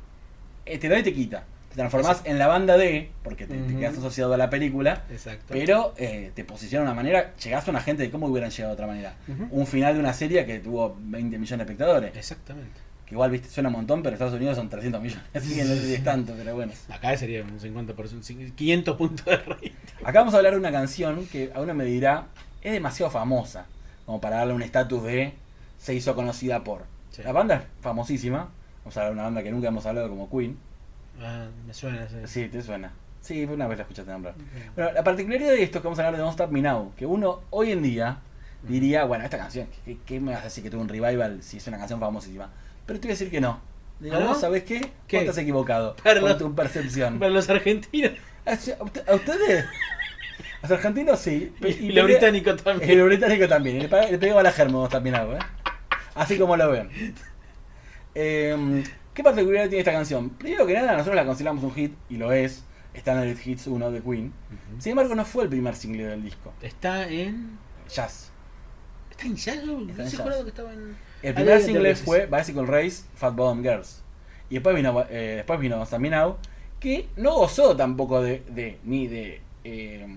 [0.68, 1.46] eh, te da y te quita.
[1.80, 3.80] Transformás en la banda de, porque te, te Ujú.
[3.80, 5.46] quedas asociado a la película, Exacto.
[5.50, 8.72] pero eh, te posiciona de una manera, llegás a una gente de cómo hubieran llegado
[8.72, 9.14] de otra manera.
[9.52, 12.16] Un final de una serie que tuvo 20 millones de espectadores.
[12.18, 12.80] Exactamente.
[13.06, 15.26] Que igual, viste, suena un montón, pero Estados Unidos son 300 millones.
[15.34, 16.74] Así que no sé si es tanto, pero bueno.
[16.90, 19.72] Acá sería un 50%, 500 puntos de rating.
[20.04, 22.28] Acá vamos a hablar de una canción que a uno me dirá,
[22.62, 23.66] es demasiado famosa,
[24.06, 25.34] como para darle un estatus de
[25.78, 26.84] se hizo conocida por.
[27.12, 27.24] Sí.
[27.24, 28.50] La banda es famosísima,
[28.84, 30.58] vamos a hablar de una banda que nunca hemos hablado como Queen.
[31.22, 32.08] Ah, me suena.
[32.08, 32.16] sí.
[32.26, 32.92] Sí, te suena.
[33.22, 34.36] Sí, una vez la escuchaste nombrar.
[34.76, 36.94] Bueno, la particularidad de esto es que vamos a hablar de Don't Stop Me Now,
[36.96, 38.20] que uno hoy en día
[38.64, 41.58] diría, bueno, esta canción, ¿qué, qué me vas a decir que tuvo un revival si
[41.58, 42.50] es una canción famosísima?
[42.86, 43.60] Pero te voy a decir que no.
[44.00, 44.28] Digo, ¿Ah, no?
[44.28, 44.92] ¿vos sabés qué?
[45.08, 45.18] ¿Qué?
[45.18, 47.20] Vos estás equivocado Para con los- tu percepción.
[47.20, 48.14] Para los argentinos
[48.46, 49.66] ¿A usted- a ustedes?
[49.66, 51.54] A los argentinos sí.
[51.62, 52.98] y lo británico Y también.
[52.98, 53.76] lo británico también.
[53.78, 55.40] Y le, le pegaba a la germo también algo, ¿eh?
[56.16, 56.90] Así como lo ven.
[58.16, 58.84] Eh,
[59.20, 60.30] ¿Qué particularidad tiene esta canción?
[60.30, 62.64] Primero que nada, nosotros la consideramos un hit, y lo es.
[62.94, 64.32] Está en el Hits 1 de Queen.
[64.78, 66.54] Sin embargo, no fue el primer single del disco.
[66.62, 67.60] Está en.
[67.94, 68.32] Jazz.
[69.12, 69.62] ¿Está en jazz?
[69.66, 69.86] Yo
[70.46, 70.96] que estaba en.
[71.22, 74.02] El primer single fue Bicycle Race, Fat Bottom Girls.
[74.50, 76.38] Y después vino, eh, después vino Don't Stop Me Now,
[76.80, 80.08] que no gozó tampoco de, de- ni de eh,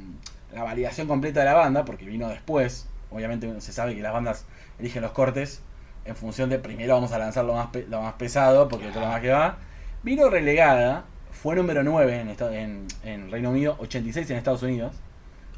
[0.55, 2.87] la validación completa de la banda, porque vino después.
[3.11, 4.45] Obviamente se sabe que las bandas
[4.79, 5.61] eligen los cortes
[6.05, 9.01] en función de primero vamos a lanzar lo más, pe- lo más pesado, porque todo
[9.01, 9.59] lo más que va.
[10.03, 14.93] Vino relegada, fue número 9 en, esta- en, en Reino Unido, 86 en Estados Unidos.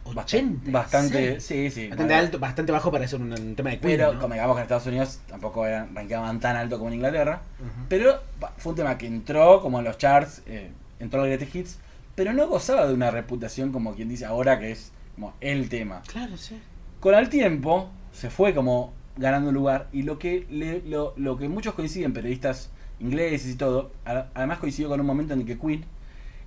[0.05, 0.71] Bast- 86.
[0.73, 1.89] Bastante, sí, sí.
[1.89, 2.27] Bastante bueno.
[2.27, 3.97] alto, bastante bajo para ser un, un tema de Queen.
[3.97, 4.21] Pero ¿no?
[4.21, 7.41] convengamos que en Estados Unidos tampoco eran, rankeaban tan alto como en Inglaterra.
[7.89, 8.21] Pero
[8.59, 10.71] fue un tema que entró como en los charts, eh,
[11.01, 11.79] entró en los Greatest Hits,
[12.15, 16.03] pero no gozaba de una reputación como quien dice ahora que es como el tema.
[16.07, 16.61] Claro, sí.
[17.01, 21.49] Con el tiempo se fue como ganando lugar y lo que le- lo, lo que
[21.49, 25.59] muchos coinciden, periodistas ingleses y todo, a- además coincidió con un momento en el que
[25.59, 25.85] Queen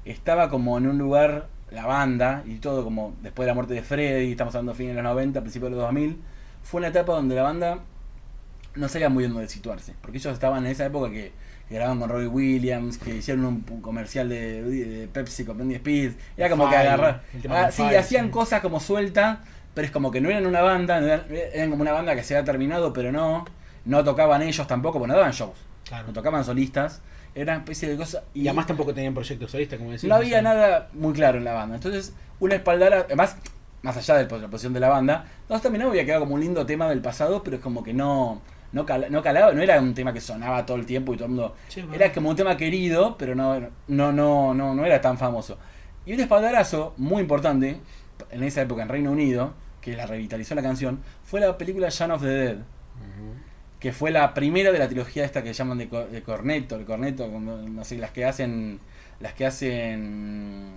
[0.05, 3.82] estaba como en un lugar, la banda y todo, como después de la muerte de
[3.84, 6.22] Freddy, estamos hablando de fines de los 90, principios de los 2000,
[6.63, 7.80] fue una etapa donde la banda
[8.76, 11.32] no sabía muy bien dónde situarse, porque ellos estaban en esa época que,
[11.68, 15.76] que grababan con Robbie Williams, que hicieron un, un comercial de, de Pepsi con Britney
[15.78, 16.99] Spears, era como que Fire,
[17.72, 18.32] sí, Fire, hacían sí.
[18.32, 19.43] cosas como suelta,
[19.78, 22.24] pero es como que no eran una banda, no eran, eran como una banda que
[22.24, 23.46] se había terminado, pero no,
[23.86, 25.54] no tocaban ellos tampoco, porque no daban shows,
[25.88, 26.08] Claro.
[26.08, 27.00] no tocaban solistas,
[27.36, 30.10] era una especie de cosa Y además tampoco tenían proyectos solistas, como decís.
[30.10, 31.76] no había nada muy claro en la banda.
[31.76, 33.38] Entonces, una espaldara, además,
[33.84, 36.66] más allá de la posición de la banda, no también había quedado como un lindo
[36.66, 39.94] tema del pasado, pero es como que no, no, cala- no calaba, no era un
[39.94, 41.56] tema que sonaba todo el tiempo y todo el mundo.
[41.68, 41.94] Sí, bueno.
[41.94, 45.60] Era como un tema querido, pero no, no, no, no, no era tan famoso.
[46.08, 47.80] Y un espaldarazo muy importante
[48.32, 49.54] en esa época en Reino Unido,
[49.88, 52.58] que la revitalizó la canción, fue la película Shaun of the Dead
[53.80, 57.28] que fue la primera de la trilogía esta que llaman de, de Cornetto, de Cornetto,
[57.30, 58.80] no sé, las que hacen
[59.20, 60.72] las que hacen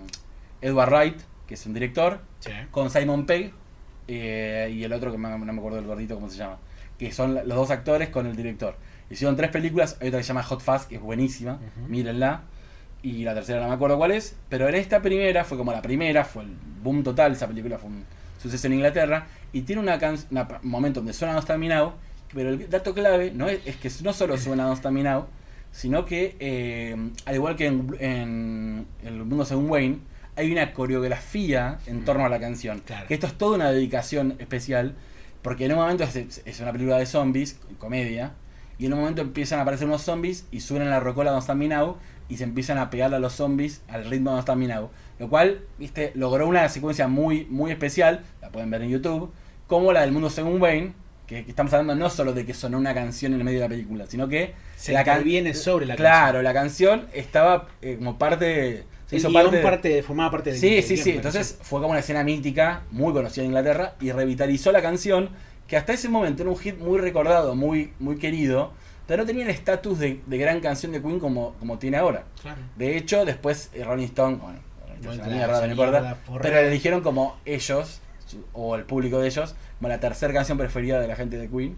[0.61, 2.53] Edward Wright, que es un director, Sí.
[2.71, 3.53] con Simon Pegg
[4.07, 6.59] eh, y el otro que no me acuerdo del gordito cómo se llama.
[6.99, 8.77] Que son los dos actores con el director.
[9.09, 11.59] Hicieron tres películas, hay otra que se llama Hot Fast, que es buenísima,
[11.89, 12.43] mírenla.
[13.03, 15.81] Y la tercera no me acuerdo cuál es, pero en esta primera fue como la
[15.83, 16.51] primera, fue el
[16.83, 18.05] boom total, esa película fue un
[18.41, 21.93] suceso en Inglaterra, y tiene una can- una pa- un momento donde suena Don't Now,
[22.33, 25.27] pero el dato clave no es, es que no solo suena Don't Now,
[25.73, 29.99] sino que, eh, al igual que en, en El Mundo Según Wayne,
[30.37, 32.81] hay una coreografía en torno a la canción.
[32.87, 33.07] Claro.
[33.09, 34.95] Que esto es toda una dedicación especial,
[35.43, 38.33] porque en un momento es, es una película de zombies, comedia,
[38.79, 41.57] y en un momento empiezan a aparecer unos zombies y suenan la rocola Don't Stop
[41.57, 41.97] Me Now
[42.29, 44.91] y se empiezan a pegar a los zombies al ritmo de Don't Stop Me Now.
[45.21, 49.31] Lo cual, viste, logró una secuencia muy, muy especial, la pueden ver en YouTube,
[49.69, 50.95] como la del mundo según Wayne,
[51.29, 53.65] que, que estamos hablando no solo de que sonó una canción en el medio de
[53.67, 58.19] la película, sino que Se la interviene sobre la Claro, la canción estaba eh, como
[58.19, 58.85] parte...
[59.07, 61.11] Se hizo parte, de- parte- formaba parte del Sí, sí, sí.
[61.11, 65.29] Entonces fue como una escena mítica, muy conocida en Inglaterra, y revitalizó la canción,
[65.67, 68.73] que hasta ese momento era un hit muy recordado, muy, muy querido,
[69.07, 72.25] pero no tenía el estatus de, de gran canción de Queen como, como tiene ahora.
[72.41, 72.61] Claro.
[72.77, 74.61] De hecho, después eh, Rolling Stone, bueno,
[75.05, 78.01] Bueno, mierda, no importa, pero la eligieron como ellos,
[78.53, 81.77] o el público de ellos, como la tercera canción preferida de la gente de Queen.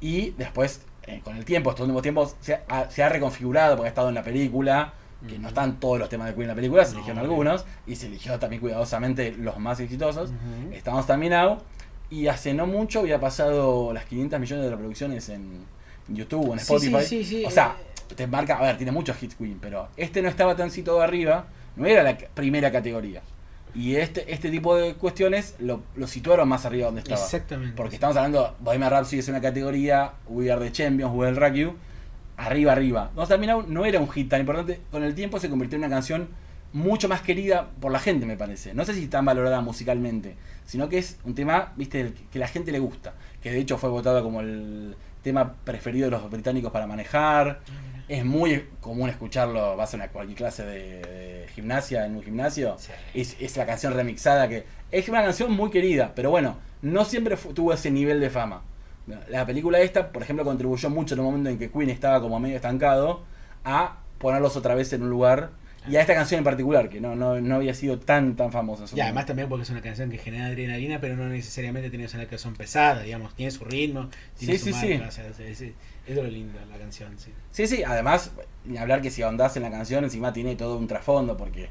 [0.00, 3.86] Y después, eh, con el tiempo, estos últimos tiempos, se ha, se ha reconfigurado porque
[3.86, 4.94] ha estado en la película,
[5.26, 7.64] que no están todos los temas de Queen en la película, se No, eligieron algunos,
[7.86, 10.30] y se eligió también cuidadosamente los más exitosos.
[10.72, 11.62] Estamos terminados,
[12.10, 15.64] y hace no mucho había pasado las 500 millones de reproducciones en
[16.08, 17.04] YouTube o en sí, Spotify.
[17.04, 17.76] sí, sí, o sea,
[18.14, 21.46] te marca, a ver, tiene muchos hits Queen, pero este no estaba tan situado arriba,
[21.76, 23.22] no era la primera categoría.
[23.74, 27.20] Y este, este tipo de cuestiones lo, lo situaron más arriba donde estaba.
[27.20, 27.76] Exactamente.
[27.76, 31.74] Porque estamos hablando, Bohemian Rhapsody es una categoría, We Are the Champions, We Rock You,
[32.38, 33.10] arriba, arriba.
[33.14, 35.94] No, terminado, no era un hit tan importante, con el tiempo se convirtió en una
[35.94, 36.28] canción
[36.72, 38.72] mucho más querida por la gente, me parece.
[38.72, 42.72] No sé si tan valorada musicalmente, sino que es un tema, viste, que la gente
[42.72, 43.14] le gusta.
[43.42, 44.96] Que de hecho fue votado como el
[45.26, 47.60] tema preferido de los británicos para manejar.
[48.08, 52.76] Es muy común escucharlo, vas a una cualquier clase de, de gimnasia en un gimnasio.
[52.78, 52.92] Sí.
[53.12, 57.36] Es, es la canción remixada que es una canción muy querida, pero bueno, no siempre
[57.54, 58.62] tuvo ese nivel de fama.
[59.28, 62.38] La película esta, por ejemplo, contribuyó mucho en un momento en que Queen estaba como
[62.38, 63.22] medio estancado
[63.64, 65.50] a ponerlos otra vez en un lugar.
[65.88, 68.82] Y a esta canción en particular, que no, no, no había sido tan tan famosa.
[68.82, 71.90] en su Y además también porque es una canción que genera adrenalina, pero no necesariamente
[71.90, 74.08] tiene una canción pesada, digamos, tiene su ritmo,
[74.38, 75.02] tiene Sí, su sí, marca, sí.
[75.08, 75.72] o sea, es, es-
[76.08, 77.32] lo lindo la canción, sí.
[77.50, 78.32] Sí, sí, además,
[78.64, 81.68] ni hablar que si ahondás en la canción, encima tiene todo un trasfondo, porque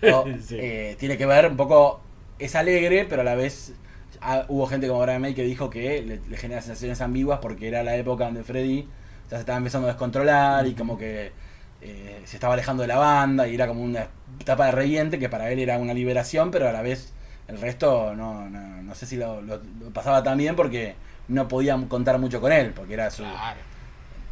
[0.48, 0.56] Sí.
[0.58, 2.00] eh, tiene que ver un poco,
[2.38, 3.74] es alegre, pero a la vez
[4.20, 7.68] ah, hubo gente como Brian May que dijo que le, le genera sensaciones ambiguas porque
[7.68, 8.88] era la época donde Freddy
[9.30, 11.32] ya se estaba empezando a descontrolar y como que
[11.82, 14.06] eh, se estaba alejando de la banda y era como una
[14.38, 17.12] etapa de reviente que para él era una liberación, pero a la vez
[17.48, 20.94] el resto no, no, no sé si lo, lo- lo pasaba tan bien porque
[21.28, 23.22] no podían contar mucho con él, porque era su...
[23.22, 23.60] Claro.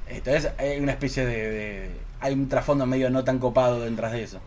[0.08, 4.22] Entonces hay una especie de, de- hay un trasfondo medio no tan copado detrás de
[4.22, 4.40] eso.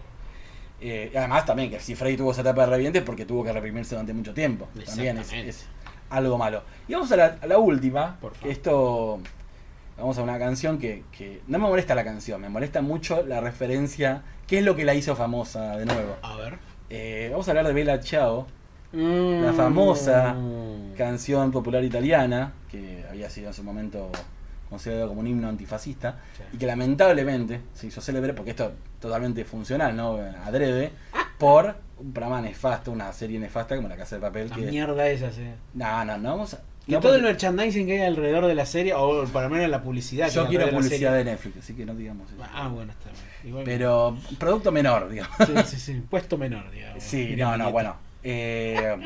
[0.84, 3.54] Eh, además también que si Freddy tuvo esa etapa de reviente es porque tuvo que
[3.54, 4.68] reprimirse durante mucho tiempo.
[4.86, 5.68] También es,
[6.10, 6.64] algo malo.
[6.88, 8.52] Y vamos a la, a la última, Por favor.
[8.52, 9.20] esto
[10.02, 13.40] vamos a una canción que, que no me molesta la canción, me molesta mucho la
[13.40, 16.18] referencia, qué es lo que la hizo famosa de nuevo.
[16.22, 16.58] A ver.
[16.90, 18.48] Eh, vamos a hablar de Bella Ciao,
[18.94, 19.46] Mm.
[19.46, 20.36] la famosa
[20.98, 24.12] canción popular italiana, que había sido en su momento
[24.70, 26.44] considerado como un himno antifascista, Sí.
[26.54, 30.18] y que lamentablemente se hizo célebre, porque esto es totalmente funcional, ¿no?
[30.46, 30.92] Adrede,
[31.38, 34.50] por un programa nefasto, una serie nefasta como La Casa de Papel.
[34.50, 34.62] La que...
[34.64, 35.48] mierda esa, sí.
[35.74, 36.60] No, no, no, vamos a...
[36.88, 39.82] No, todo el merchandising que hay alrededor de la serie, o por lo menos la
[39.84, 40.30] publicidad.
[40.30, 41.24] Yo quiero publicidad de.
[41.24, 42.42] Netflix, así que no digamos eso.
[42.54, 43.24] Ah, bueno, está bien.
[43.46, 45.36] Igual- Pero producto menor, digamos.
[45.46, 46.04] Sí, sí, sí.
[46.10, 47.02] Puesto menor, digamos.
[47.04, 47.96] Sí, no, no, bueno.
[48.24, 48.98] eh,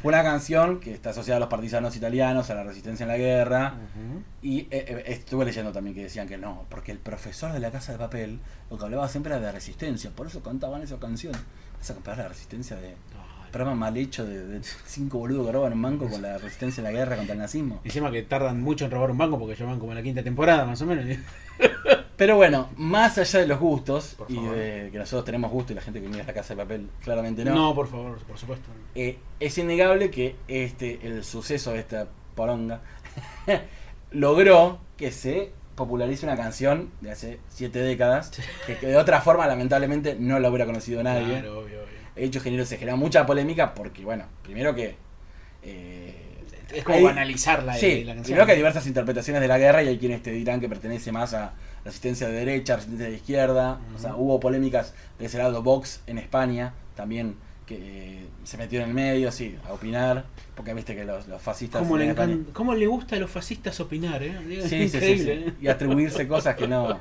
[0.00, 3.18] fue una canción que está asociada a los partisanos italianos, a la resistencia en la
[3.18, 3.74] guerra.
[4.40, 7.70] Y eh, eh, estuve leyendo también que decían que no, porque el profesor de la
[7.70, 8.38] casa de papel
[8.70, 11.34] lo que hablaba siempre era de resistencia, por eso cantaban esa canción.
[11.76, 15.52] Vas a comparar la resistencia de Ay, programa mal hecho de, de cinco boludos que
[15.52, 17.80] roban un banco con la resistencia en la guerra contra el nazismo.
[17.84, 20.64] Encima que tardan mucho en robar un banco porque ya van como la quinta temporada,
[20.64, 21.04] más o menos.
[22.16, 25.80] Pero bueno, más allá de los gustos, y de que nosotros tenemos gusto y la
[25.80, 28.68] gente que mira la casa de papel claramente No, no, por favor, por supuesto.
[28.94, 32.80] eh, es innegable que este el suceso de esta poronga
[34.10, 38.32] logró que se popularice una canción de hace siete décadas,
[38.66, 41.40] que, que de otra forma lamentablemente no la hubiera conocido nadie.
[41.40, 41.80] Claro, obvio,
[42.12, 42.20] obvio.
[42.22, 44.96] De hecho, generó, se generó mucha polémica porque, bueno, primero que...
[45.62, 46.14] eh,
[46.72, 48.24] Es como banalizar la, sí, la canción.
[48.24, 51.12] primero que hay diversas interpretaciones de la guerra y hay quienes te dirán que pertenece
[51.12, 51.52] más a
[51.84, 53.78] resistencia de derecha, resistencia de izquierda.
[53.94, 55.62] O sea, hubo polémicas de ese lado.
[55.62, 57.76] Vox en España también que
[58.22, 60.24] eh, se metió en el medio, sí, a opinar,
[60.56, 61.80] porque viste que los, los fascistas...
[61.80, 64.34] ¿Cómo le, en España- encan- cómo le gusta a los fascistas opinar, eh?
[64.62, 66.98] Sí, sí, sí, Increíble, sí, y atribuirse cosas que no,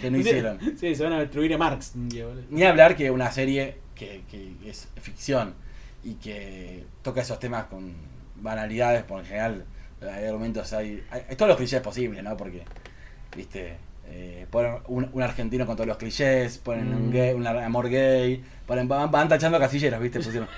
[0.00, 0.60] que no hicieron.
[0.78, 1.96] Sí, se van a atribuir a Marx.
[1.96, 5.54] Ni hablar que una serie que, que es ficción
[6.04, 7.92] y que toca esos temas con
[8.36, 9.64] banalidades, por en general
[10.00, 12.36] hay argumentos, hay, hay, todos los clichés posibles, ¿no?
[12.36, 12.62] Porque,
[13.36, 13.76] viste,
[14.06, 17.12] eh, ponen un, un argentino con todos los clichés, ponen un, Mm.
[17.12, 20.48] gay, un amor gay, ponen, van, van tachando casilleros, viste, pusieron.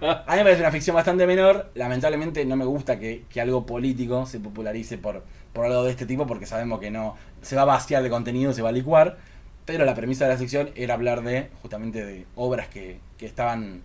[0.00, 3.64] A mí me parece una ficción bastante menor, lamentablemente no me gusta que, que algo
[3.64, 5.22] político se popularice por,
[5.52, 8.52] por algo de este tipo, porque sabemos que no, se va a vaciar de contenido,
[8.52, 9.18] se va a licuar.
[9.72, 13.82] Pero la premisa de la sección era hablar de justamente de obras que, que estaban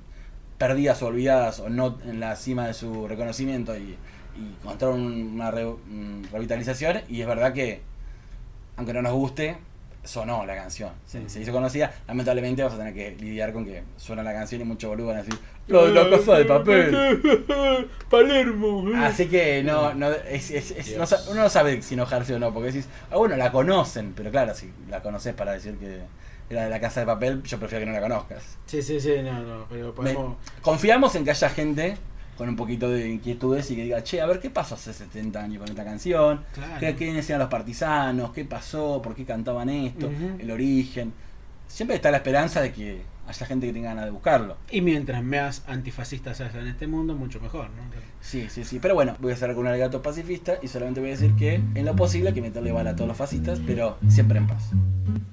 [0.58, 3.96] perdidas o olvidadas o no en la cima de su reconocimiento y,
[4.36, 7.02] y contar un- una mm, revitalización.
[7.08, 7.82] Y es verdad que,
[8.78, 9.58] aunque no nos guste,
[10.06, 10.92] sonó la canción.
[11.06, 11.94] Se, se hizo conocida.
[12.08, 15.18] Lamentablemente vas a tener que lidiar con que suena la canción y muchos boludos van
[15.18, 17.90] a decir la de la casa de papel.
[18.10, 18.84] Palermo.
[18.98, 22.40] Así que no, no, es, es- es- no sa- uno no sabe si enojarse o
[22.40, 26.00] no, porque decís, ah, bueno, la conocen, pero claro, si la conoces para decir que
[26.50, 28.58] era de la casa de papel, yo prefiero que no la conozcas.
[28.68, 30.30] Sí, sí, sí, no, no, pero podemos.
[30.30, 31.98] Me- confiamos en que haya gente
[32.38, 35.42] con un poquito de inquietudes y que diga, che, a ver qué pasó hace 70
[35.42, 36.80] años con esta canción, Claro.
[36.80, 40.10] ¿Qué, quiénes eran los partisanos, qué pasó, por qué cantaban esto,
[40.40, 41.14] el origen.
[41.68, 44.58] Siempre está la esperanza de que haya gente que tenga ganas de buscarlo.
[44.70, 47.82] Y mientras más antifascistas haya en este mundo, mucho mejor, ¿no?
[48.22, 48.80] Sí, sí, sí.
[48.80, 51.56] Pero bueno, voy a cerrar con un alegato pacifista y solamente voy a decir que
[51.56, 54.72] en lo posible hay que meterle bala a todos los fascistas, pero siempre en paz.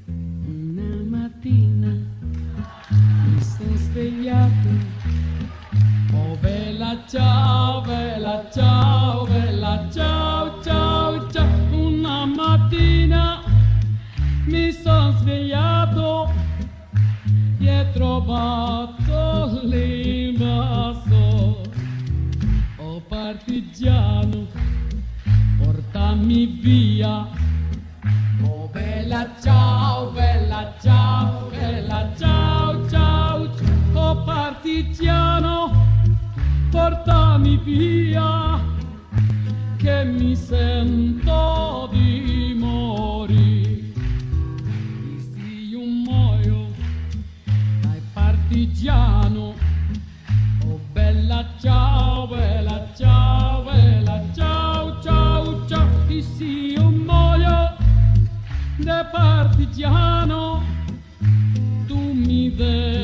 [0.09, 1.99] Una mattina
[6.43, 11.47] bella ciao, bella ciao, bella ciao, ciao, ciao.
[11.71, 13.43] Una mattina
[14.47, 16.31] mi sono svegliato
[17.61, 21.01] e ho trovato l'invasore.
[22.79, 24.47] Oh partigiano,
[25.59, 27.29] portami via.
[28.43, 32.52] Oh bella ciao, bella ciao, bella ciao,
[37.43, 38.61] portami via,
[39.77, 43.93] che mi sento di morire.
[45.11, 46.69] E se io muoio
[47.81, 49.55] dai partigiano,
[50.67, 57.77] oh bella ciao, bella ciao, bella ciao, ciao, ciao, se io muoio
[58.77, 60.63] da partigiano,
[61.87, 63.02] tu mi devi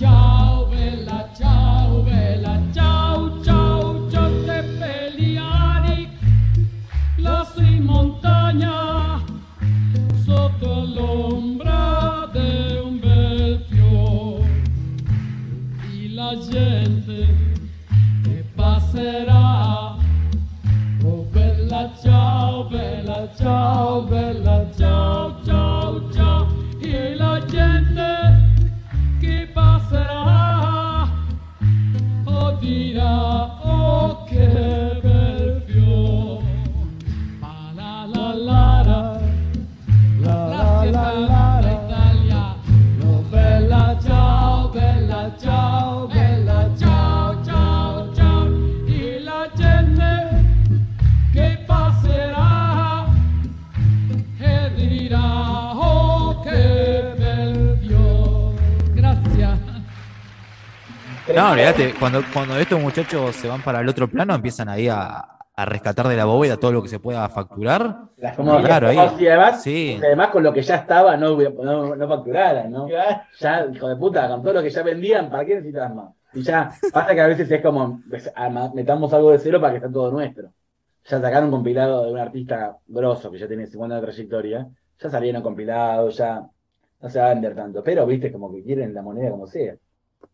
[0.00, 0.55] bella
[61.36, 65.18] No, olvídate, cuando, cuando estos muchachos se van para el otro plano, empiezan ahí a,
[65.54, 68.04] a rescatar de la bóveda todo lo que se pueda facturar.
[68.16, 68.98] Las Claro, ahí.
[69.18, 69.98] y además, Sí.
[70.02, 72.88] además con lo que ya estaba no, no, no facturaran, ¿no?
[72.88, 73.28] Ya,
[73.72, 76.14] hijo de puta, con todo lo que ya vendían, ¿para qué necesitas más?
[76.32, 78.00] Y ya, pasa que a veces es como,
[78.34, 80.50] arma- metamos algo de cero para que sea todo nuestro.
[81.04, 84.66] Ya sacaron un compilado de un artista grosso que ya tiene 50 años de trayectoria,
[84.98, 86.42] ya salieron compilados, ya
[87.00, 89.74] no se va a vender tanto, pero viste como que quieren la moneda como sea.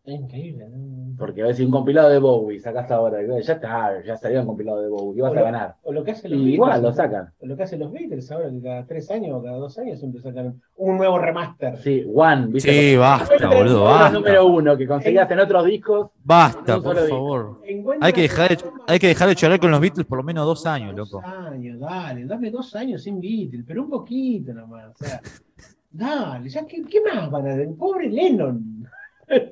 [0.05, 1.15] Es increíble, ¿no?
[1.17, 4.47] Porque a ver si un compilado de Bowie sacás ahora, ya está, ya salió un
[4.47, 5.75] compilado de Bowie, ¿qué vas O a lo- ganar?
[5.83, 7.29] O lo que hacen los Y igual Beatles, lo sacan.
[7.39, 9.99] o lo que hacen los Beatles ahora, que cada tres años o cada dos años
[9.99, 11.77] siempre sacan un nuevo remaster.
[11.77, 12.71] Sí, One, ¿viste?
[12.71, 14.09] Sí, basta, boludo, basta.
[14.17, 16.09] número uno que conseguías en otros discos.
[16.23, 17.61] Basta, por favor.
[18.01, 18.57] Hay que, dejar de,
[18.87, 21.25] hay que dejar de chorar con los Beatles por lo menos dos años, Dos loco.
[21.27, 24.91] años, dale, dame dos años sin Beatles, pero un poquito nomás.
[24.99, 25.21] O sea,
[25.91, 27.69] dale, ya, ¿qué, qué más van a hacer?
[27.77, 28.83] Pobre Lennon.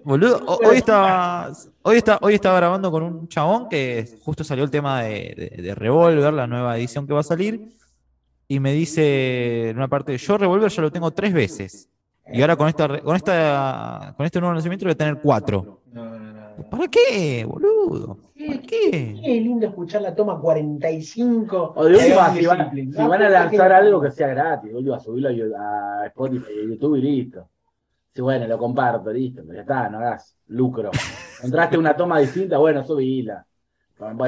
[0.03, 1.52] Boludo, ho- hoy estaba,
[1.84, 5.61] hoy, está, hoy estaba grabando con un chabón que justo salió el tema de, de,
[5.64, 7.69] de Revolver, la nueva edición que va a salir,
[8.48, 11.89] y me dice en una parte, yo Revolver ya lo tengo tres veces,
[12.31, 15.81] y ahora con esta, con esta, con este nuevo lanzamiento voy a tener cuatro.
[15.91, 16.34] No, no, no.
[16.34, 16.69] no.
[16.69, 18.18] ¿Para qué, boludo?
[18.45, 19.39] ¿Para Qué qué?
[19.41, 21.73] lindo escuchar la toma 45.
[21.76, 24.95] O de última, de si van, si van a lanzar algo que sea gratis, boludo,
[24.95, 27.48] a subirlo a Spotify y a YouTube y listo.
[28.14, 30.92] Sí, bueno, lo comparto, listo, pero ya está, no hagas lucro.
[31.38, 32.84] Encontraste una toma distinta, bueno,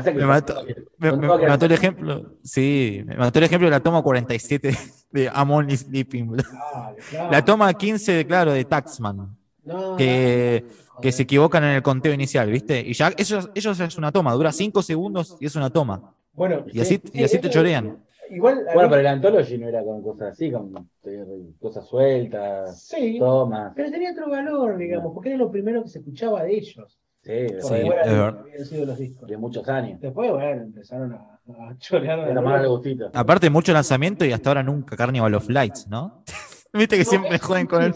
[0.04, 0.64] ser que- Me mató,
[1.00, 3.80] me, con me- me que- mató el ejemplo, sí, me mató el ejemplo de la
[3.82, 4.78] toma 47
[5.12, 6.50] de I'm Only Sleeping, boludo.
[6.50, 7.32] Claro, claro.
[7.32, 9.36] La toma 15, claro, de Taxman.
[9.66, 10.66] No, que,
[10.96, 12.80] no, que se equivocan en el conteo inicial, ¿viste?
[12.82, 16.14] Y ya eso, eso es una toma, dura 5 segundos y es una toma.
[16.34, 17.98] Bueno, Y así, y así te chorean.
[18.30, 18.64] Igual.
[18.66, 21.26] Bueno, mí- pero el Anthology no era con cosas así, con eh,
[21.60, 23.74] cosas sueltas, Sí, tomas.
[23.76, 27.00] pero tenía otro valor, digamos, porque era lo primero que se escuchaba de ellos.
[27.22, 29.30] Sí, Sí, es habían sido los discos.
[29.30, 30.00] de muchos años.
[30.02, 31.40] Después, bueno, empezaron a,
[31.70, 32.68] a chorear.
[32.68, 33.10] gustito.
[33.14, 36.24] Aparte, mucho lanzamiento y hasta ahora nunca Carnival of Lights, ¿no?
[36.74, 37.94] Viste que No, siempre joden sí, con el.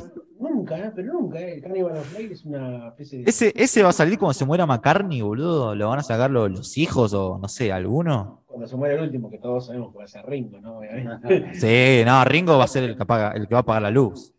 [0.76, 1.39] Nunca, pero nunca.
[1.39, 1.53] eh.
[1.56, 3.30] El Carnival of Light es una especie de.
[3.30, 5.76] Ese, ese va a salir cuando se muera McCartney, boludo.
[5.76, 8.44] ¿Lo van a sacar los, los hijos o no sé, alguno?
[8.48, 10.77] Cuando se muere el último, que todos sabemos que va a ser Ringo, ¿no?
[10.80, 11.53] Obviamente.
[11.53, 13.91] Sí, no, Ringo va a ser el que, apaga- el que va a pagar la
[13.91, 14.34] luz.